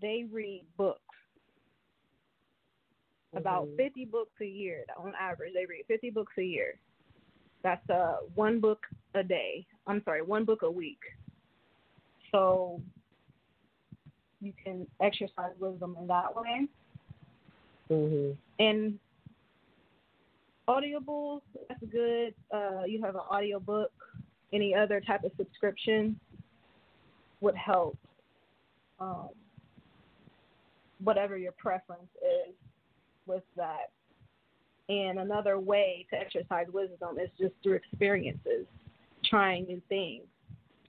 [0.00, 1.00] They read books
[3.36, 3.76] About Mhm.
[3.76, 4.84] 50 books a year.
[4.96, 6.78] On average, they read 50 books a year.
[7.62, 9.66] That's uh, one book a day.
[9.88, 11.02] I'm sorry, one book a week.
[12.34, 12.80] So
[14.40, 16.66] you can exercise wisdom in that way.
[17.88, 18.36] Mhm.
[18.58, 18.98] And
[20.66, 22.34] audibles, that's good.
[22.50, 23.92] Uh, you have an audiobook.
[24.52, 26.18] Any other type of subscription
[27.40, 27.96] would help.
[28.98, 29.30] Um,
[31.04, 32.54] whatever your preference is
[33.26, 33.92] with that.
[34.88, 38.66] And another way to exercise wisdom is just through experiences,
[39.22, 40.26] trying new things.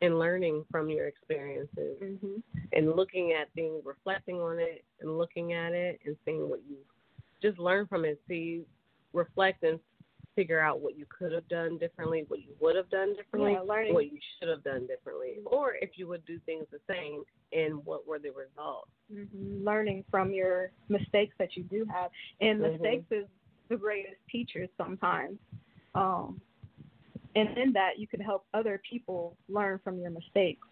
[0.05, 2.35] And learning from your experiences Mm-hmm.
[2.73, 6.77] and looking at things, reflecting on it, and looking at it and seeing what you
[7.41, 8.21] just learn from it.
[8.27, 8.61] See,
[9.13, 9.79] reflect and
[10.35, 13.61] figure out what you could have done differently, what you would have done differently, Yeah,
[13.61, 13.93] learning.
[13.93, 17.83] what you should have done differently, or if you would do things the same and
[17.85, 18.89] what were the results.
[19.11, 23.25] hmm Learning from your mistakes that you do have, and mistakes is
[23.69, 25.37] the greatest teachers sometimes.
[25.95, 26.41] Um,
[27.35, 30.67] and in that, you can help other people learn from your mistakes.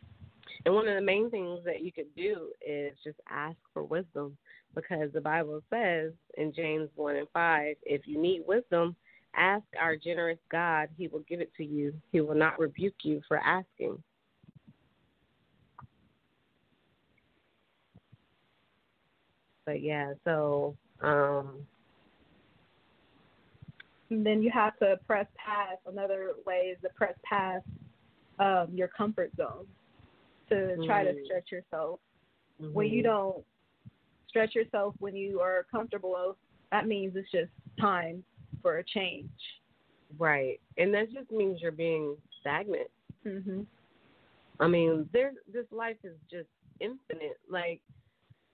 [0.65, 4.37] And one of the main things that you could do is just ask for wisdom
[4.75, 8.95] because the Bible says in James 1 and 5 if you need wisdom,
[9.35, 10.89] ask our generous God.
[10.97, 14.01] He will give it to you, He will not rebuke you for asking.
[19.65, 21.65] But yeah, so um,
[24.13, 25.79] And then you have to press past.
[25.87, 27.65] Another way is to press past
[28.39, 29.65] um, your comfort zone
[30.49, 31.25] to try to Mm.
[31.25, 31.99] stretch yourself.
[32.59, 33.05] When you mhm.
[33.05, 33.45] don't
[34.27, 36.37] stretch yourself when you are comfortable,
[36.71, 38.23] that means it's just time
[38.61, 39.29] for a change.
[40.19, 42.91] right, and that just means you're being stagnant.
[43.25, 43.65] Mhm.
[44.59, 46.49] I mean, there's this life is just
[46.79, 47.39] infinite.
[47.49, 47.81] Like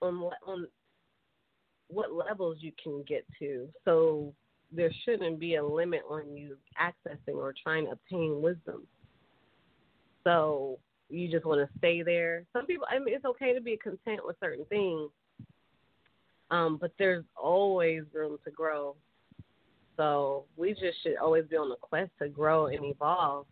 [0.02, 0.68] on on
[1.90, 3.70] what levels you can get to.
[3.84, 4.34] So
[4.72, 8.86] there shouldn't be a limit on you accessing or trying to obtain wisdom.
[10.24, 12.46] So you just want to stay there.
[12.54, 15.10] Some people, I mean, it's okay to be content with certain things,
[16.52, 18.96] um, but there's always room to grow.
[19.98, 23.48] So we just should always be on the quest to grow and evolve.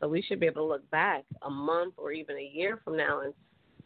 [0.00, 2.96] So we should be able to look back a month or even a year from
[2.96, 3.34] now and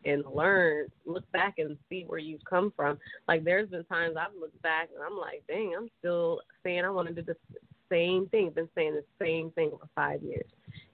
[0.05, 2.99] and learn, look back and see where you've come from.
[3.29, 6.91] Like there's been times I've looked back and I'm like, dang, I'm still saying I
[6.91, 7.37] want to do the
[7.91, 8.51] same thing.
[8.51, 10.47] Been saying the same thing for five years,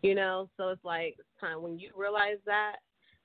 [0.03, 0.49] you know.
[0.57, 2.77] So it's like time when you realize that.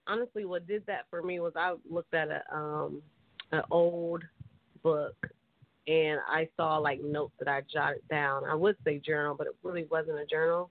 [0.08, 3.02] Honestly, what did that for me was I looked at a um
[3.52, 4.24] an old
[4.84, 5.16] book
[5.88, 8.44] and I saw like notes that I jotted down.
[8.46, 10.70] I would say journal, but it really wasn't a journal.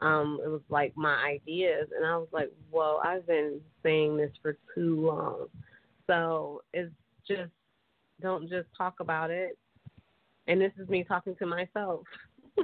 [0.00, 4.32] Um, it was like my ideas, and I was like, "Whoa, I've been saying this
[4.42, 5.46] for too long."
[6.06, 6.92] So it's
[7.26, 7.50] just
[8.20, 9.58] don't just talk about it.
[10.46, 12.02] And this is me talking to myself.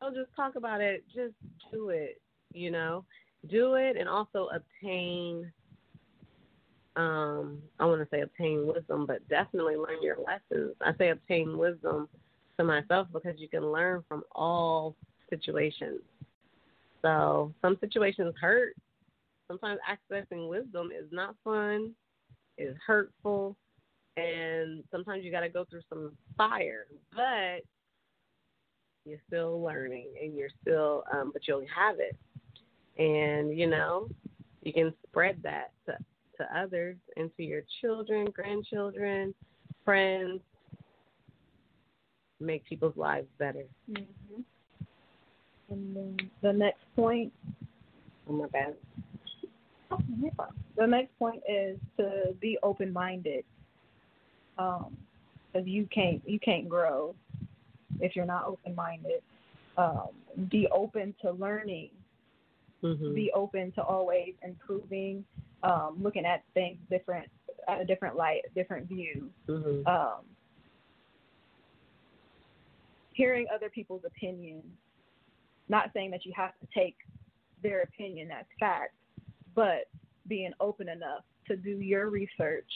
[0.00, 1.04] don't just talk about it.
[1.14, 1.34] Just
[1.72, 2.20] do it.
[2.52, 3.04] You know,
[3.48, 5.50] do it, and also obtain.
[6.96, 10.76] Um, I want to say obtain wisdom, but definitely learn your lessons.
[10.80, 12.08] I say obtain wisdom
[12.56, 14.94] to myself because you can learn from all
[15.28, 16.00] situations.
[17.04, 18.74] So some situations hurt.
[19.46, 21.92] Sometimes accessing wisdom is not fun,
[22.56, 23.56] is hurtful,
[24.16, 26.86] and sometimes you got to go through some fire.
[27.14, 27.60] But
[29.04, 32.16] you're still learning, and you're still, um, but you'll have it,
[32.98, 34.08] and you know,
[34.62, 35.98] you can spread that to
[36.38, 39.34] to others and to your children, grandchildren,
[39.84, 40.40] friends.
[42.40, 43.64] Make people's lives better.
[43.90, 44.40] Mm-hmm.
[45.74, 47.32] And then the next point,
[48.28, 48.74] Oh my bad.
[50.76, 53.44] the next point is to be open-minded.
[54.56, 54.96] Um,
[55.52, 57.14] because you can't you can't grow
[58.00, 59.20] if you're not open-minded.
[59.76, 60.08] Um,
[60.50, 61.90] be open to learning.
[62.82, 63.14] Mm-hmm.
[63.14, 65.24] Be open to always improving.
[65.62, 67.28] Um, looking at things different
[67.68, 69.30] at a different light, different view.
[69.48, 69.86] mm-hmm.
[69.86, 70.22] Um,
[73.12, 74.64] hearing other people's opinions.
[75.68, 76.96] Not saying that you have to take
[77.62, 78.94] their opinion as fact,
[79.54, 79.88] but
[80.28, 82.70] being open enough to do your research,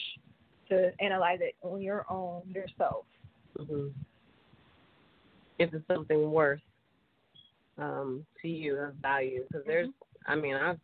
[0.69, 3.05] to analyze it on your own yourself.
[3.57, 3.87] hmm
[5.57, 6.61] If it's something worth
[7.77, 9.89] um, to you of value, because there's,
[10.27, 10.79] I mean, I've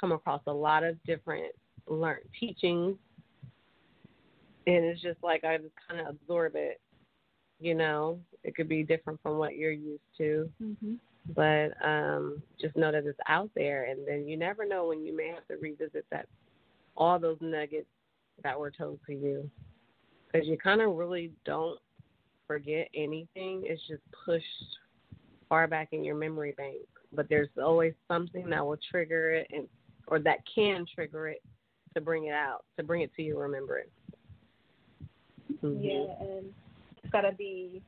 [0.00, 1.52] come across a lot of different
[1.86, 2.96] learn teachings,
[4.66, 6.80] and it's just like I just kind of absorb it.
[7.58, 10.94] You know, it could be different from what you're used to, Mm-hmm.
[11.34, 15.14] but um, just know that it's out there, and then you never know when you
[15.16, 16.26] may have to revisit that
[16.96, 17.88] all those nuggets
[18.42, 19.50] that were told to you.
[20.32, 21.78] because you kind of really don't
[22.46, 23.62] forget anything.
[23.64, 24.44] It's just pushed
[25.48, 26.86] far back in your memory bank.
[27.12, 29.66] But there's always something that will trigger it, and
[30.08, 31.42] or that can trigger it
[31.94, 33.88] to bring it out, to bring it to your remembrance.
[35.64, 35.82] Mm-hmm.
[35.82, 36.46] Yeah, and
[37.02, 37.82] it's got to be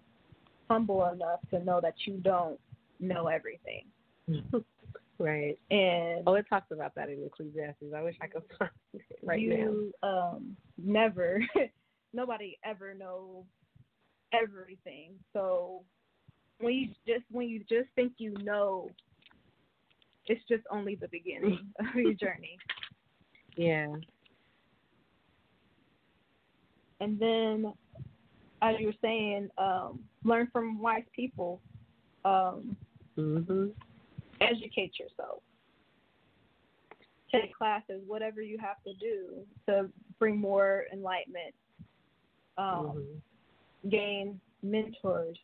[0.69, 2.59] humble enough to know that you don't
[3.01, 3.85] know everything.
[5.19, 5.59] right.
[5.71, 7.95] And oh, it talks about that in Ecclesiastes.
[7.97, 10.09] I wish I could find it right you, now.
[10.09, 11.41] Um, never,
[12.13, 13.45] nobody ever knows
[14.33, 15.13] everything.
[15.33, 15.83] So
[16.61, 18.91] when you just when you just think you know,
[20.27, 22.59] it's just only the beginning of your journey.
[23.57, 23.89] Yeah.
[27.01, 27.73] And then,
[28.63, 31.61] as you were saying, um, learn from wise people.
[32.25, 32.77] Um,
[33.17, 33.67] mm-hmm.
[34.41, 35.43] Educate yourself.
[37.33, 39.89] Take classes, whatever you have to do to
[40.19, 41.55] bring more enlightenment.
[42.57, 43.89] Um, mm-hmm.
[43.89, 45.37] Gain mentors.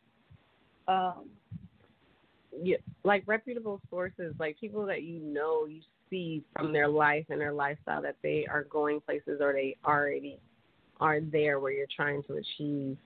[0.87, 1.29] Um,
[2.61, 7.39] yeah, like reputable sources, like people that you know, you see from their life and
[7.39, 10.37] their lifestyle that they are going places or they already
[10.99, 12.97] are there where you're trying to achieve.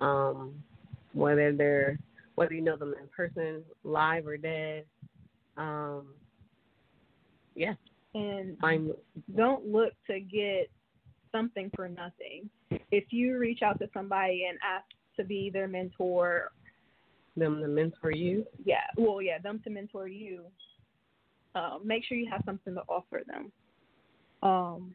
[0.00, 0.54] Um,
[1.12, 1.98] whether they're
[2.36, 4.86] whether you know them in person, live or dead.
[5.58, 6.06] Um,
[7.54, 7.74] yeah.
[8.14, 8.92] And I'm,
[9.36, 10.70] don't look to get
[11.32, 12.48] something for nothing.
[12.90, 16.50] If you reach out to somebody and ask to be their mentor,
[17.36, 18.46] them to mentor you.
[18.64, 18.78] Yeah.
[18.96, 20.44] Well, yeah, them to mentor you.
[21.54, 23.52] Uh, make sure you have something to offer them.
[24.42, 24.94] Um,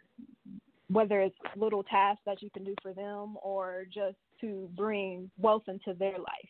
[0.90, 5.64] whether it's little tasks that you can do for them or just to bring wealth
[5.68, 6.50] into their life,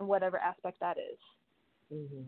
[0.00, 1.18] in whatever aspect that is.
[1.92, 2.22] Mm-hmm.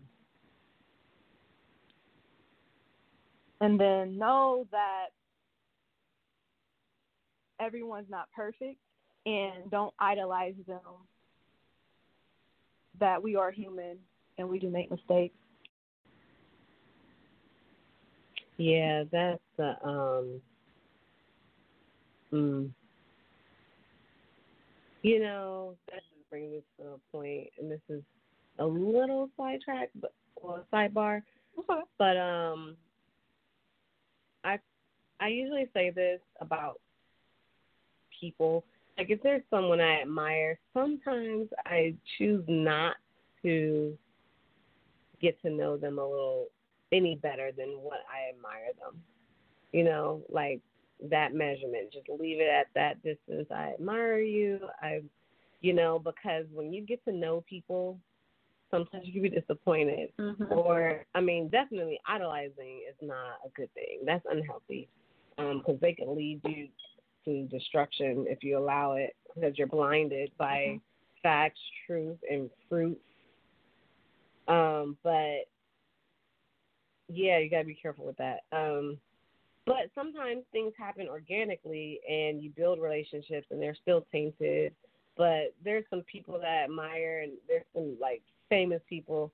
[3.62, 5.08] And then know that
[7.60, 8.78] everyone's not perfect
[9.26, 10.78] and don't idolize them.
[12.98, 13.98] That we are human
[14.38, 15.34] and we do make mistakes.
[18.56, 20.40] Yeah, that's the um
[22.32, 22.70] Mm.
[25.02, 28.02] You know, that just brings me to a point, and this is
[28.58, 30.12] a little sidetrack, but
[30.42, 31.22] well, sidebar.
[31.58, 31.80] Okay.
[31.98, 32.76] But um,
[34.44, 34.58] I
[35.20, 36.80] I usually say this about
[38.18, 38.64] people.
[38.98, 42.96] Like if there's someone I admire, sometimes I choose not
[43.42, 43.96] to
[45.20, 46.46] get to know them a little
[46.92, 49.00] any better than what I admire them.
[49.72, 50.60] You know, like
[51.08, 51.92] that measurement.
[51.92, 53.48] Just leave it at that distance.
[53.50, 54.60] I admire you.
[54.82, 55.00] I,
[55.60, 57.98] you know, because when you get to know people,
[58.70, 60.10] sometimes you can be disappointed.
[60.18, 60.52] Mm-hmm.
[60.52, 64.00] Or, I mean, definitely idolizing is not a good thing.
[64.04, 64.88] That's unhealthy
[65.36, 66.68] because um, they can lead you
[67.24, 70.76] to destruction if you allow it because you're blinded by mm-hmm.
[71.22, 73.00] facts, truth, and fruit.
[74.48, 75.46] Um, but
[77.08, 78.40] yeah, you gotta be careful with that.
[78.52, 78.98] Um,
[79.70, 84.74] but sometimes things happen organically and you build relationships and they're still tainted.
[85.16, 89.30] But there's some people that I admire and there's some like famous people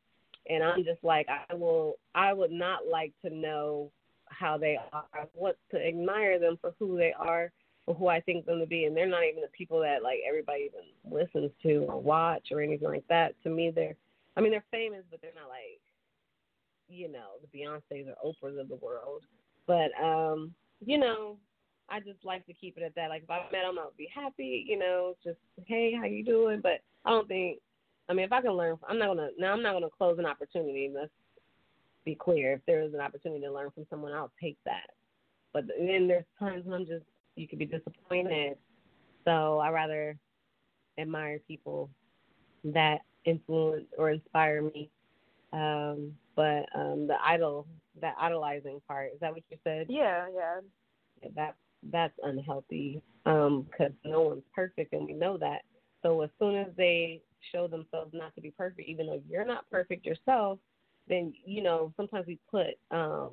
[0.48, 3.90] and I'm just like I will I would not like to know
[4.26, 5.04] how they are.
[5.14, 7.50] I want to admire them for who they are
[7.86, 10.18] or who I think them to be and they're not even the people that like
[10.28, 13.34] everybody even listens to or watch or anything like that.
[13.44, 13.96] To me they're
[14.36, 15.80] I mean they're famous but they're not like
[16.88, 19.22] you know, the Beyonces or Oprahs of the world.
[19.66, 20.54] But um,
[20.84, 21.36] you know,
[21.88, 23.10] I just like to keep it at that.
[23.10, 24.64] Like if I met him, I would be happy.
[24.66, 26.60] You know, just hey, how you doing?
[26.62, 27.58] But I don't think.
[28.08, 29.28] I mean, if I can learn, I'm not gonna.
[29.38, 30.90] Now I'm not gonna close an opportunity.
[30.94, 31.10] Let's
[32.04, 32.54] be clear.
[32.54, 34.90] If there is an opportunity to learn from someone, I'll take that.
[35.52, 37.04] But then there's times when I'm just
[37.34, 38.56] you could be disappointed.
[39.24, 40.16] So I rather
[40.98, 41.90] admire people
[42.64, 44.90] that influence or inspire me.
[45.52, 47.66] Um, but um, the idol
[48.00, 49.12] that idolizing part.
[49.14, 49.86] Is that what you said?
[49.88, 50.60] Yeah, yeah.
[51.22, 51.56] yeah that
[51.90, 55.62] that's unhealthy because um, no one's perfect, and we know that.
[56.02, 57.22] So as soon as they
[57.52, 60.58] show themselves not to be perfect, even though you're not perfect yourself,
[61.08, 63.30] then you know sometimes we put um,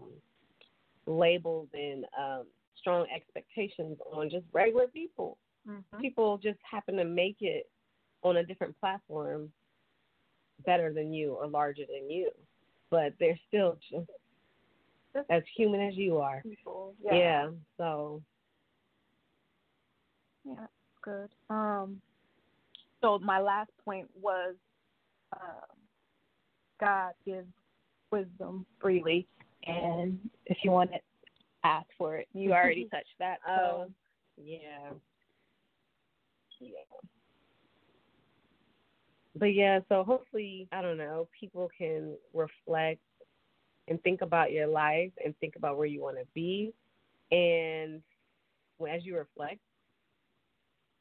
[1.06, 2.46] labels and um,
[2.80, 5.38] strong expectations on just regular people.
[5.68, 6.02] Mm-hmm.
[6.02, 7.70] People just happen to make it
[8.24, 9.50] on a different platform
[10.66, 12.32] better than you or larger than you,
[12.94, 14.06] but they're still just
[15.32, 16.44] as human as you are.
[16.44, 16.94] People.
[17.04, 17.16] Yeah.
[17.16, 17.50] yeah.
[17.76, 18.22] So.
[20.46, 20.68] Yeah,
[21.02, 21.30] good.
[21.50, 22.00] Um.
[23.02, 24.54] So my last point was,
[25.36, 25.66] uh,
[26.80, 27.48] God gives
[28.12, 29.28] wisdom freely,
[29.66, 31.00] and if you want to
[31.64, 33.40] ask for it, you already touched that.
[33.44, 33.52] So.
[33.52, 33.92] Oh.
[34.38, 34.92] Yeah.
[36.60, 36.70] Yeah.
[39.36, 43.02] But yeah, so hopefully, I don't know, people can reflect
[43.88, 46.74] and think about your life and think about where you want to be.
[47.32, 48.02] And
[48.88, 49.60] as you reflect,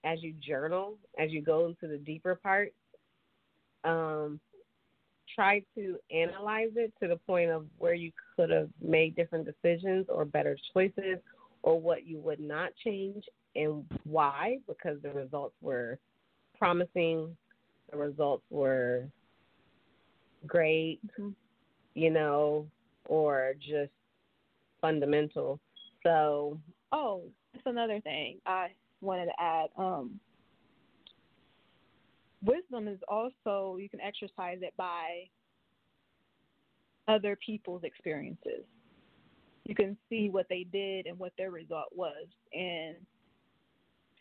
[0.04, 2.74] as you journal, as you go into the deeper parts,
[3.84, 4.40] um,
[5.34, 10.06] try to analyze it to the point of where you could have made different decisions
[10.08, 11.18] or better choices
[11.62, 13.24] or what you would not change
[13.54, 15.98] and why because the results were
[16.58, 17.36] promising
[17.92, 19.04] the results were
[20.46, 21.30] great mm-hmm.
[21.94, 22.66] you know
[23.06, 23.92] or just
[24.80, 25.60] fundamental
[26.02, 26.58] so
[26.90, 27.22] oh
[27.52, 28.68] that's another thing i
[29.00, 30.18] wanted to add um
[32.44, 35.24] wisdom is also you can exercise it by
[37.08, 38.64] other people's experiences.
[39.64, 42.96] You can see what they did and what their result was and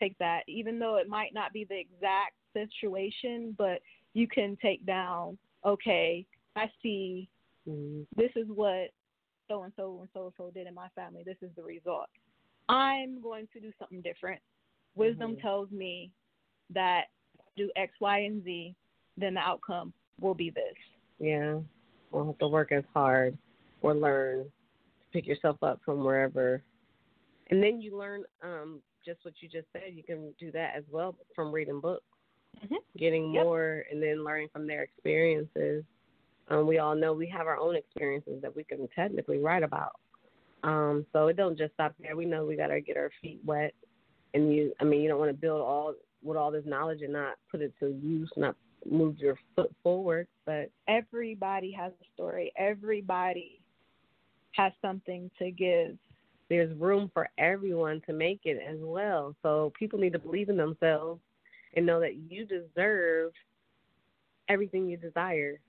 [0.00, 3.80] take that even though it might not be the exact situation, but
[4.14, 6.26] you can take down, okay,
[6.56, 7.28] I see
[7.68, 8.02] mm-hmm.
[8.16, 8.90] this is what
[9.48, 11.22] so and so and so and so did in my family.
[11.24, 12.08] This is the result.
[12.68, 14.40] I'm going to do something different.
[14.94, 15.40] Wisdom mm-hmm.
[15.40, 16.10] tells me
[16.70, 17.04] that
[17.56, 18.74] do X, Y, and Z,
[19.16, 20.74] then the outcome will be this.
[21.18, 21.58] Yeah.
[22.10, 23.36] We'll have to work as hard
[23.80, 24.50] or learn to
[25.12, 26.62] pick yourself up from wherever.
[27.50, 29.92] And then you learn um, just what you just said.
[29.92, 32.04] You can do that as well from reading books,
[32.64, 32.74] mm-hmm.
[32.98, 33.44] getting yep.
[33.44, 35.84] more, and then learning from their experiences.
[36.48, 39.92] Um, we all know we have our own experiences that we can technically write about.
[40.64, 42.16] Um, so it don't just stop there.
[42.16, 43.74] We know we got to get our feet wet,
[44.34, 44.72] and you.
[44.80, 47.60] I mean, you don't want to build all with all this knowledge and not put
[47.60, 48.54] it to use, not
[48.88, 50.28] move your foot forward.
[50.46, 52.52] But everybody has a story.
[52.56, 53.60] Everybody
[54.52, 55.96] has something to give.
[56.48, 59.34] There's room for everyone to make it as well.
[59.42, 61.20] So people need to believe in themselves
[61.74, 63.32] and know that you deserve
[64.48, 65.60] everything you desire,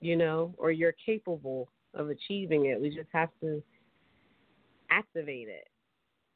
[0.00, 2.80] you know, or you're capable of achieving it.
[2.80, 3.62] We just have to
[4.90, 5.68] activate it.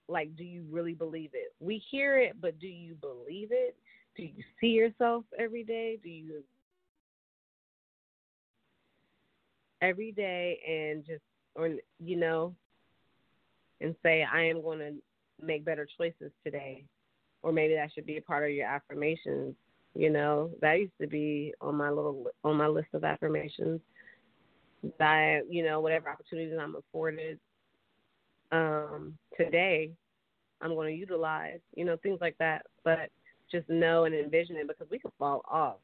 [0.09, 1.55] Like do you really believe it?
[1.61, 3.77] We hear it but do you believe it?
[4.16, 5.99] Do you see yourself every day?
[6.03, 6.45] Do you
[9.85, 11.22] every day and just
[11.55, 12.55] or you know
[13.81, 14.93] and say i am going to
[15.45, 16.85] make better choices today
[17.45, 19.55] or maybe that should be a part of your affirmations
[19.95, 23.81] you know that used to be on my little on my list of affirmations
[24.99, 27.39] that you know whatever opportunities i'm afforded
[28.53, 29.91] um, today
[30.65, 32.65] I'm going to utilize, you know, things like that.
[32.85, 33.11] But
[33.51, 35.77] just know and envision it because we can fall off.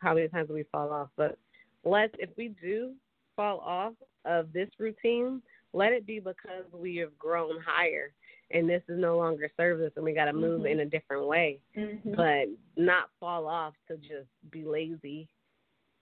[0.00, 1.08] How many times do we fall off?
[1.16, 1.38] But
[1.84, 2.92] let's, if we do
[3.36, 3.94] fall off
[4.24, 5.40] of this routine,
[5.72, 8.12] let it be because we have grown higher
[8.54, 10.68] and this is no longer service and we got to move mm-hmm.
[10.68, 11.58] in a different way.
[11.76, 12.14] Mm-hmm.
[12.14, 12.46] But
[12.82, 15.28] not fall off to just be lazy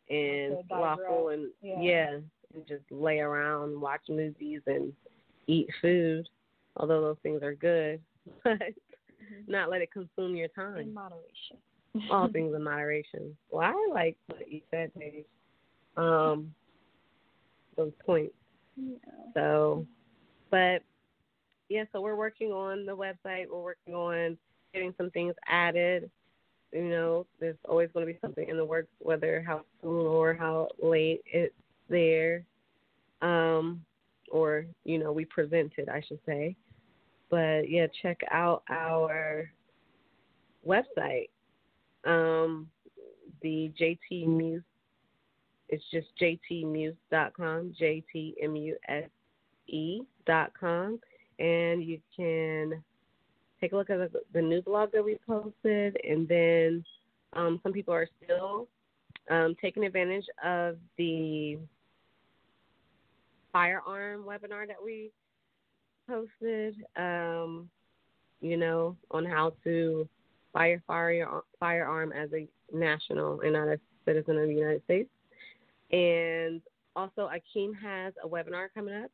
[0.09, 1.81] and slothful and yeah.
[1.81, 2.11] yeah,
[2.55, 4.93] and just lay around, watch movies and
[5.49, 6.29] eat food
[6.77, 8.01] although those things are good,
[8.45, 9.51] but mm-hmm.
[9.51, 10.79] not let it consume your time.
[10.79, 11.57] In moderation.
[12.11, 13.37] All things in moderation.
[13.51, 15.25] Well, I like what you said, Paige.
[15.97, 16.55] Um,
[17.77, 18.35] those points.
[18.77, 18.97] Yeah.
[19.35, 19.87] So,
[20.51, 20.83] but
[21.73, 23.47] yeah, so we're working on the website.
[23.51, 24.37] We're working on
[24.75, 26.11] getting some things added.
[26.71, 30.35] You know, there's always going to be something in the works, whether how soon or
[30.35, 31.55] how late it's
[31.89, 32.45] there.
[33.23, 33.83] Um,
[34.31, 36.57] or you know we presented, I should say.
[37.31, 39.51] But yeah, check out our
[40.67, 41.31] website,
[42.05, 42.69] um,
[43.41, 44.63] the JT Muse.
[45.71, 49.09] It's just jtmuse.com, J T M U S
[49.69, 51.01] E.com,
[51.43, 52.83] and you can
[53.61, 56.85] take a look at the, the new blog that we posted, and then
[57.35, 58.69] um, some people are still
[59.31, 61.59] um, taking advantage of the
[63.53, 65.11] firearm webinar that we
[66.09, 67.69] posted, um,
[68.41, 70.09] you know, on how to
[70.53, 71.29] buy a fire,
[71.59, 75.11] firearm as a national and not a citizen of the United States.
[75.91, 76.61] And
[76.97, 79.11] also, Akeem has a webinar coming up,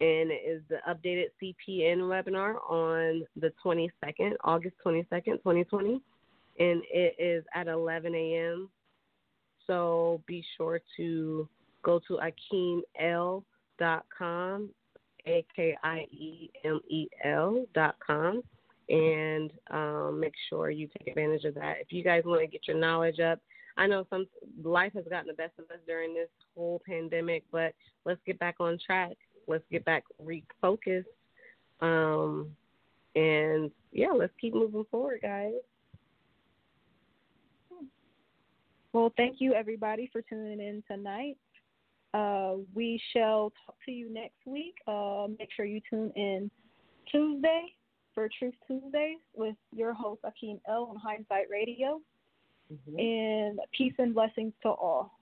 [0.00, 6.02] and it is the updated CPN webinar on the 22nd, August 22nd, 2020.
[6.58, 8.68] And it is at 11 a.m.
[9.66, 11.48] So be sure to
[11.82, 12.18] go to
[12.52, 13.42] AkeemL
[13.78, 14.70] dot com,
[15.26, 18.42] a k i e m e l dot com,
[18.88, 21.76] and um, make sure you take advantage of that.
[21.80, 23.38] If you guys want to get your knowledge up,
[23.76, 24.26] I know some
[24.62, 27.74] life has gotten the best of us during this whole pandemic, but
[28.04, 29.16] let's get back on track
[29.46, 31.04] let's get back refocused.
[31.80, 32.48] Um,
[33.14, 35.52] and yeah, let's keep moving forward, guys.
[38.92, 41.36] Well, thank you everybody for tuning in tonight.
[42.14, 44.74] Uh, we shall talk to you next week.
[44.86, 46.50] Uh, make sure you tune in
[47.10, 47.74] Tuesday
[48.14, 52.00] for Truth Tuesdays with your host Akeem L on Hindsight Radio.
[52.72, 52.98] Mm-hmm.
[52.98, 55.15] And peace and blessings to all.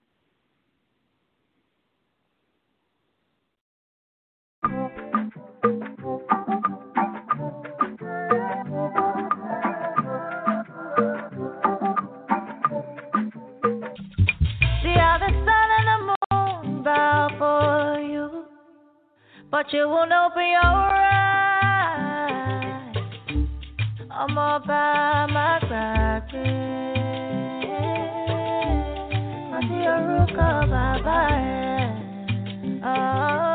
[19.65, 21.07] But you won't open your eyes.
[24.11, 26.41] I'm all by my crackers.
[29.55, 30.71] I see a rook of
[32.85, 33.54] oh,